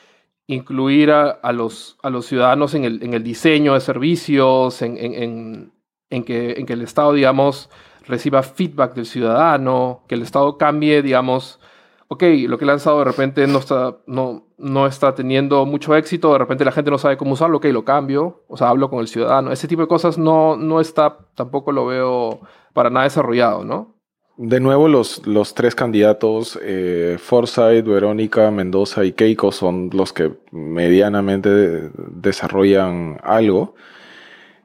incluir 0.47 1.11
a, 1.11 1.53
los, 1.53 1.99
a 2.03 2.09
los 2.09 2.25
ciudadanos 2.25 2.75
en 2.75 2.85
el, 2.85 3.03
en 3.03 3.13
el 3.13 3.23
diseño 3.23 3.75
de 3.75 3.81
servicios, 3.81 4.81
en, 4.81 4.97
en, 4.97 5.73
en, 6.09 6.25
que, 6.25 6.53
en 6.53 6.65
que 6.65 6.73
el 6.73 6.83
Estado, 6.83 7.13
digamos, 7.13 7.69
reciba 8.07 8.43
feedback 8.43 8.95
del 8.95 9.07
ciudadano, 9.07 10.03
que 10.07 10.15
el 10.15 10.23
Estado 10.23 10.59
cambie, 10.59 11.03
digamos, 11.03 11.61
ok, 12.09 12.23
lo 12.47 12.59
que 12.59 12.65
he 12.65 12.69
lanzado 12.69 12.99
de 12.99 13.05
repente 13.05 13.47
no 13.47 13.59
está, 13.59 13.97
no, 14.07 14.47
no 14.59 14.87
está 14.87 15.15
teniendo 15.15 15.67
mucho 15.67 15.95
éxito, 15.97 16.33
de 16.33 16.39
repente 16.39 16.65
la 16.65 16.73
gente 16.73 16.91
no 16.91 16.99
sabe 16.99 17.17
cómo 17.17 17.33
usarlo, 17.33 17.59
ok, 17.59 17.67
lo 17.67 17.85
cambio, 17.85 18.45
o 18.49 18.57
sea, 18.57 18.69
hablo 18.69 18.91
con 18.91 19.01
el 19.01 19.09
ciudadano. 19.09 19.53
Ese 19.53 19.69
tipo 19.69 19.83
de 19.83 19.89
cosas 19.89 20.19
no, 20.19 20.57
no 20.57 20.81
está, 20.81 21.19
tampoco 21.35 21.73
lo 21.73 21.87
veo 21.87 22.41
para 22.73 22.91
nada 22.91 23.05
desarrollado, 23.05 23.65
¿no? 23.65 23.97
De 24.39 24.61
nuevo, 24.61 24.87
los, 24.87 25.27
los 25.27 25.55
tres 25.55 25.75
candidatos, 25.75 26.59
eh, 26.63 27.17
Forsyth, 27.19 27.87
Verónica, 27.87 28.51
Mendoza 28.51 29.03
y 29.03 29.13
Keiko, 29.13 29.51
son 29.51 29.89
los 29.95 30.13
que 30.13 30.31
medianamente 30.53 31.91
desarrollan 31.95 33.19
algo. 33.23 33.75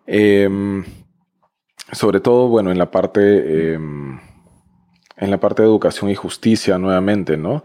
Em, 0.07 0.83
sobre 1.91 2.19
todo, 2.19 2.47
bueno, 2.47 2.71
en 2.71 2.77
la 2.77 2.91
parte 2.91 3.73
em, 3.73 4.19
en 5.21 5.29
la 5.29 5.39
parte 5.39 5.61
de 5.61 5.67
educación 5.67 6.09
y 6.09 6.15
justicia 6.15 6.77
nuevamente, 6.77 7.37
¿no? 7.37 7.63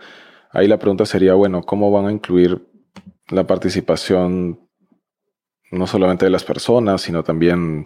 Ahí 0.53 0.69
la 0.69 0.79
pregunta 0.79 1.07
sería, 1.07 1.35
bueno, 1.35 1.63
¿cómo 1.63 1.91
van 1.91 2.07
a 2.07 2.13
incluir 2.13 2.67
la 3.31 3.47
participación 3.47 4.61
no 5.73 5.87
solamente 5.87 6.27
de 6.27 6.31
las 6.31 6.45
personas, 6.45 7.01
sino 7.03 7.25
también 7.25 7.85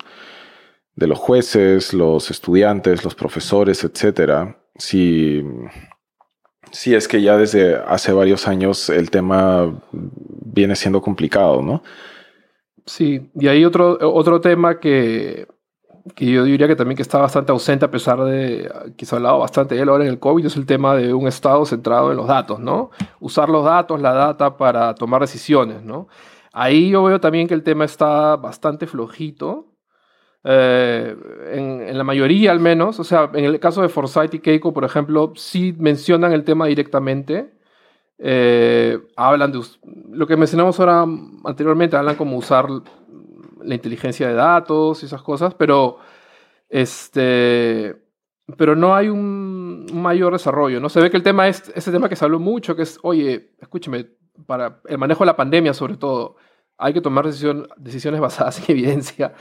de 0.97 1.07
los 1.07 1.19
jueces, 1.19 1.95
los 1.95 2.31
estudiantes, 2.31 3.05
los 3.05 3.15
profesores, 3.15 3.85
etcétera? 3.85 4.61
Si, 4.77 5.43
si 6.73 6.95
es 6.95 7.07
que 7.07 7.23
ya 7.23 7.37
desde 7.37 7.77
hace 7.77 8.13
varios 8.13 8.49
años 8.49 8.91
el 8.91 9.11
tema 9.11 9.81
viene 9.93 10.75
siendo 10.75 11.01
complicado, 11.01 11.63
¿no? 11.63 11.83
Sí, 12.87 13.31
y 13.35 13.47
hay 13.47 13.65
otro, 13.65 13.99
otro 14.01 14.41
tema 14.41 14.81
que 14.81 15.47
que 16.15 16.27
yo 16.27 16.45
diría 16.45 16.67
que 16.67 16.77
también 16.77 16.97
que 16.97 17.03
está 17.03 17.19
bastante 17.19 17.53
ausente 17.53 17.85
a 17.85 17.91
pesar 17.91 18.23
de 18.25 18.71
que 18.97 19.07
se 19.07 19.15
ha 19.15 19.19
hablado 19.19 19.39
bastante 19.39 19.75
de 19.75 19.83
él 19.83 19.89
ahora 19.89 20.05
en 20.05 20.11
el 20.11 20.19
COVID, 20.19 20.47
es 20.47 20.57
el 20.57 20.67
tema 20.67 20.97
de 20.97 21.13
un 21.15 21.27
Estado 21.29 21.65
centrado 21.67 22.11
en 22.11 22.17
los 22.17 22.27
datos, 22.27 22.61
¿no? 22.61 22.91
Usar 23.21 23.49
los 23.49 23.65
datos, 23.65 24.01
la 24.01 24.13
data 24.13 24.57
para 24.57 24.95
tomar 24.95 25.21
decisiones, 25.21 25.83
¿no? 25.83 26.09
Ahí 26.53 26.91
yo 26.91 27.05
veo 27.05 27.21
también 27.21 27.47
que 27.49 27.55
el 27.55 27.63
tema 27.63 27.85
está 27.85 28.37
bastante 28.37 28.87
flojito, 28.87 29.71
eh, 30.43 31.15
en, 31.53 31.99
la 31.99 32.05
mayoría 32.05 32.51
al 32.51 32.61
menos, 32.61 32.99
o 32.99 33.05
sea, 33.05 33.31
en 33.35 33.45
el 33.45 33.61
caso 33.61 33.83
de 33.83 33.89
Forsyth 33.91 34.35
y 34.35 34.41
Keiko, 34.41 34.73
por 34.73 34.85
ejemplo, 34.85 35.33
sí 35.37 35.75
mencionan 35.79 36.33
el 36.33 36.45
tema 36.45 36.67
directamente, 36.67 37.53
eh, 38.19 38.99
hablan 39.17 39.53
de 39.53 39.61
lo 40.11 40.27
que 40.27 40.37
mencionamos 40.37 40.81
ahora 40.81 41.07
anteriormente, 41.45 41.97
hablan 41.97 42.17
como 42.17 42.37
usar 42.37 42.67
la 43.65 43.75
inteligencia 43.75 44.29
de 44.29 44.35
datos 44.35 45.03
y 45.03 45.07
esas 45.07 45.23
cosas, 45.23 45.55
pero, 45.55 45.99
este, 46.69 47.97
pero 48.57 48.77
no 48.77 48.95
hay 48.95 49.09
un, 49.09 49.87
mayor 49.93 50.33
desarrollo, 50.33 50.81
¿no? 50.81 50.89
Se 50.89 51.01
ve 51.01 51.11
que 51.11 51.17
el 51.17 51.23
tema 51.23 51.49
es 51.49 51.73
ese 51.75 51.91
tema 51.93 52.09
que 52.09 52.17
se 52.17 52.25
habló 52.25 52.39
mucho, 52.39 52.77
que 52.77 52.83
es, 52.83 52.99
oye, 53.03 53.53
escúcheme, 53.61 54.07
para 54.47 54.81
el 54.87 54.99
manejo 54.99 55.25
de 55.25 55.27
la 55.27 55.37
pandemia 55.37 55.75
sobre 55.75 55.97
todo, 55.97 56.37
hay 56.79 56.93
que 56.93 57.01
tomar 57.01 57.27
decisiones 57.27 58.21
basadas 58.21 58.59
en 58.59 58.65
evidencia. 58.77 59.35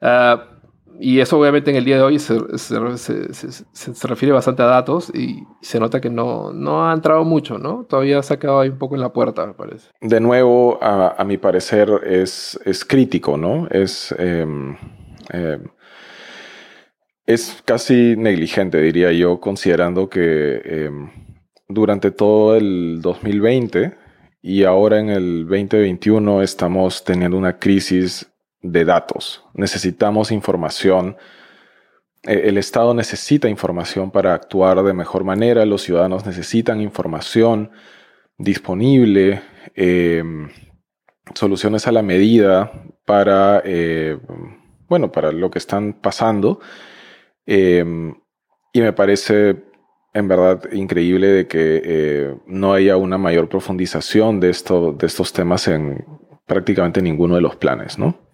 Ah, 0.00 0.59
y 1.00 1.20
eso 1.20 1.38
obviamente 1.38 1.70
en 1.70 1.76
el 1.76 1.84
día 1.84 1.96
de 1.96 2.02
hoy 2.02 2.18
se, 2.18 2.38
se, 2.58 4.06
refiere 4.06 4.32
bastante 4.32 4.62
a 4.62 4.66
datos 4.66 5.10
y 5.14 5.44
se 5.62 5.80
nota 5.80 6.00
que 6.00 6.10
no, 6.10 6.52
no 6.52 6.86
ha 6.86 6.92
entrado 6.92 7.24
mucho, 7.24 7.58
¿no? 7.58 7.86
Todavía 7.88 8.22
se 8.22 8.34
ha 8.34 8.38
quedado 8.38 8.60
ahí 8.60 8.68
un 8.68 8.76
poco 8.76 8.96
en 8.96 9.00
la 9.00 9.10
puerta, 9.10 9.46
me 9.46 9.54
parece. 9.54 9.88
De 10.02 10.20
nuevo, 10.20 10.78
a, 10.82 11.14
a 11.16 11.24
mi 11.24 11.38
parecer, 11.38 11.88
es, 12.04 12.60
es 12.66 12.84
crítico, 12.84 13.38
¿no? 13.38 13.66
Es, 13.70 14.14
em, 14.18 14.76
es 17.24 17.62
casi 17.64 18.14
negligente, 18.16 18.78
diría 18.82 19.10
yo, 19.12 19.40
considerando 19.40 20.10
que 20.10 20.60
em, 20.64 21.10
durante 21.66 22.10
todo 22.10 22.56
el 22.56 23.00
2020 23.00 23.94
y 24.42 24.64
ahora 24.64 24.98
en 24.98 25.08
el 25.08 25.46
2021 25.46 26.42
estamos 26.42 27.04
teniendo 27.04 27.38
una 27.38 27.58
crisis 27.58 28.29
de 28.62 28.84
datos. 28.84 29.44
Necesitamos 29.54 30.30
información. 30.30 31.16
Eh, 32.22 32.42
el 32.44 32.58
Estado 32.58 32.94
necesita 32.94 33.48
información 33.48 34.10
para 34.10 34.34
actuar 34.34 34.82
de 34.82 34.92
mejor 34.92 35.24
manera. 35.24 35.64
Los 35.64 35.82
ciudadanos 35.82 36.26
necesitan 36.26 36.80
información 36.80 37.70
disponible, 38.38 39.42
em, 39.74 40.48
soluciones 41.34 41.86
a 41.86 41.92
la 41.92 42.02
medida 42.02 42.72
para, 43.04 43.62
eh, 43.64 44.18
bueno, 44.88 45.12
para 45.12 45.32
lo 45.32 45.50
que 45.50 45.58
están 45.58 45.94
pasando. 45.94 46.60
Em, 47.46 48.14
y 48.72 48.80
me 48.80 48.92
parece 48.92 49.56
en 50.12 50.28
verdad 50.28 50.72
increíble 50.72 51.28
de 51.28 51.46
que 51.46 51.82
eh, 51.84 52.36
no 52.46 52.72
haya 52.72 52.96
una 52.96 53.18
mayor 53.18 53.48
profundización 53.48 54.40
de, 54.40 54.50
esto, 54.50 54.92
de 54.92 55.06
estos 55.06 55.32
temas 55.32 55.68
en 55.68 56.04
prácticamente 56.46 57.00
ninguno 57.00 57.36
de 57.36 57.40
los 57.40 57.56
planes, 57.56 57.98
¿no? 57.98 58.29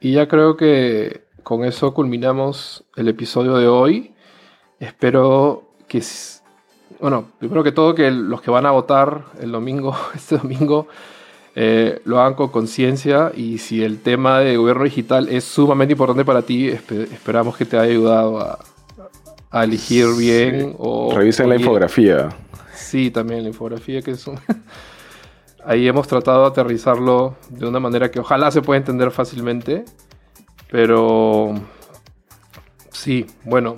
Y 0.00 0.12
ya 0.12 0.28
creo 0.28 0.56
que 0.56 1.28
con 1.42 1.64
eso 1.64 1.94
culminamos 1.94 2.84
el 2.96 3.08
episodio 3.08 3.56
de 3.56 3.66
hoy. 3.66 4.14
Espero 4.80 5.72
que, 5.88 6.02
bueno, 7.00 7.32
primero 7.38 7.64
que 7.64 7.72
todo 7.72 7.94
que 7.94 8.10
los 8.10 8.42
que 8.42 8.50
van 8.50 8.66
a 8.66 8.70
votar 8.70 9.24
el 9.40 9.52
domingo, 9.52 9.96
este 10.14 10.36
domingo, 10.36 10.88
eh, 11.54 12.00
lo 12.04 12.20
hagan 12.20 12.34
con 12.34 12.48
conciencia 12.48 13.32
y 13.34 13.58
si 13.58 13.82
el 13.82 14.00
tema 14.00 14.40
de 14.40 14.56
gobierno 14.56 14.84
digital 14.84 15.28
es 15.28 15.44
sumamente 15.44 15.92
importante 15.92 16.24
para 16.24 16.42
ti, 16.42 16.68
esperamos 16.68 17.56
que 17.56 17.64
te 17.64 17.76
haya 17.76 17.90
ayudado 17.90 18.38
a, 19.50 19.64
elegir 19.64 20.06
bien. 20.16 20.74
O, 20.78 21.12
Revisen 21.16 21.48
la 21.48 21.56
infografía. 21.56 22.28
Sí, 22.74 23.10
también 23.10 23.42
la 23.42 23.48
infografía 23.48 24.02
que 24.02 24.12
es 24.12 24.26
un... 24.26 24.38
ahí 25.68 25.86
hemos 25.86 26.08
tratado 26.08 26.42
de 26.42 26.48
aterrizarlo 26.48 27.36
de 27.50 27.66
una 27.66 27.78
manera 27.78 28.10
que 28.10 28.20
ojalá 28.20 28.50
se 28.50 28.62
pueda 28.62 28.78
entender 28.78 29.10
fácilmente. 29.10 29.84
Pero 30.70 31.54
sí, 32.90 33.26
bueno, 33.44 33.76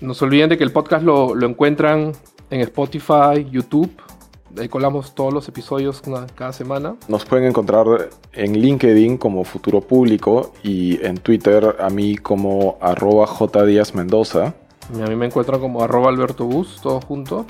no 0.00 0.14
se 0.14 0.24
olviden 0.24 0.48
de 0.48 0.58
que 0.58 0.64
el 0.64 0.72
podcast 0.72 1.04
lo, 1.04 1.38
encuentran 1.46 2.12
en 2.50 2.60
Spotify, 2.62 3.46
YouTube. 3.50 3.92
Ahí 4.58 4.68
colamos 4.68 5.14
todos 5.14 5.32
los 5.32 5.46
episodios 5.48 6.02
cada 6.34 6.52
semana. 6.52 6.96
Nos 7.08 7.24
pueden 7.26 7.46
encontrar 7.46 8.10
en 8.32 8.58
LinkedIn 8.58 9.18
como 9.18 9.44
Futuro 9.44 9.82
Público 9.82 10.52
y 10.62 11.02
en 11.04 11.18
Twitter 11.18 11.76
a 11.78 11.90
mí 11.90 12.16
como 12.16 12.78
arroba 12.80 13.26
J. 13.26 13.64
Mendoza. 13.94 14.54
Y 14.96 15.00
a 15.00 15.06
mí 15.06 15.16
me 15.16 15.26
encuentran 15.26 15.60
como 15.60 15.82
arroba 15.82 16.08
Alberto 16.08 16.44
Bus, 16.44 16.80
todo 16.82 17.00
junto. 17.00 17.46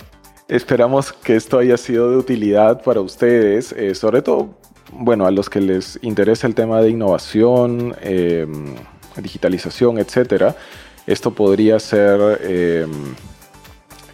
Esperamos 0.48 1.12
que 1.12 1.36
esto 1.36 1.58
haya 1.58 1.76
sido 1.76 2.10
de 2.10 2.16
utilidad 2.16 2.82
para 2.82 3.00
ustedes, 3.00 3.72
eh, 3.72 3.94
sobre 3.94 4.22
todo, 4.22 4.50
bueno, 4.92 5.26
a 5.26 5.30
los 5.30 5.48
que 5.48 5.60
les 5.60 5.98
interesa 6.02 6.46
el 6.46 6.54
tema 6.54 6.80
de 6.80 6.90
innovación, 6.90 7.94
em, 8.02 8.74
digitalización, 9.16 9.98
etcétera. 9.98 10.56
esto 11.04 11.32
podría 11.32 11.80
ser 11.80 12.38
eh, 12.42 12.86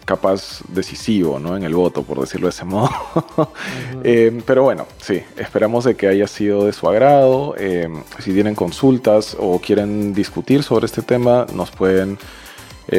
capaz 0.09 0.61
decisivo 0.69 1.37
¿no? 1.37 1.55
en 1.55 1.61
el 1.61 1.75
voto, 1.75 2.01
por 2.01 2.19
decirlo 2.19 2.47
de 2.47 2.49
ese 2.49 2.65
modo. 2.65 2.89
Eh, 4.03 4.41
pero 4.45 4.63
bueno, 4.63 4.87
sí, 5.01 5.21
esperamos 5.37 5.83
de 5.83 5.95
que 5.95 6.07
haya 6.07 6.25
sido 6.25 6.65
de 6.65 6.73
su 6.73 6.87
agrado. 6.87 7.53
Eh, 7.57 7.89
si 8.19 8.31
tienen 8.33 8.55
consultas 8.55 9.35
o 9.37 9.59
quieren 9.59 10.13
discutir 10.13 10.63
sobre 10.63 10.85
este 10.85 11.01
tema, 11.01 11.45
nos 11.53 11.69
pueden 11.69 12.17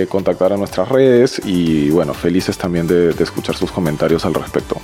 contactar 0.09 0.53
a 0.53 0.57
nuestras 0.57 0.89
redes 0.89 1.41
y 1.45 1.91
bueno, 1.91 2.15
felices 2.15 2.57
también 2.57 2.87
de, 2.87 3.13
de 3.13 3.25
escuchar 3.25 3.57
sus 3.57 3.71
comentarios 3.71 4.25
al 4.25 4.35
respecto. 4.35 4.77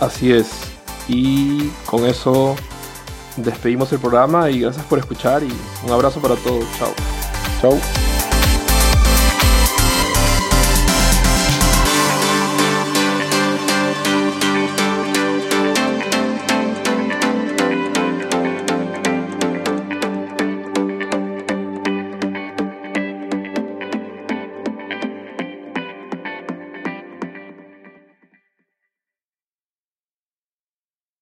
Así 0.00 0.32
es. 0.32 0.48
Y 1.08 1.68
con 1.86 2.06
eso 2.06 2.56
despedimos 3.36 3.92
el 3.92 3.98
programa 3.98 4.50
y 4.50 4.60
gracias 4.60 4.84
por 4.86 4.98
escuchar 4.98 5.42
y 5.42 5.52
un 5.84 5.92
abrazo 5.92 6.20
para 6.20 6.36
todos. 6.36 6.64
Chao. 6.78 6.92
Chao. 7.60 8.07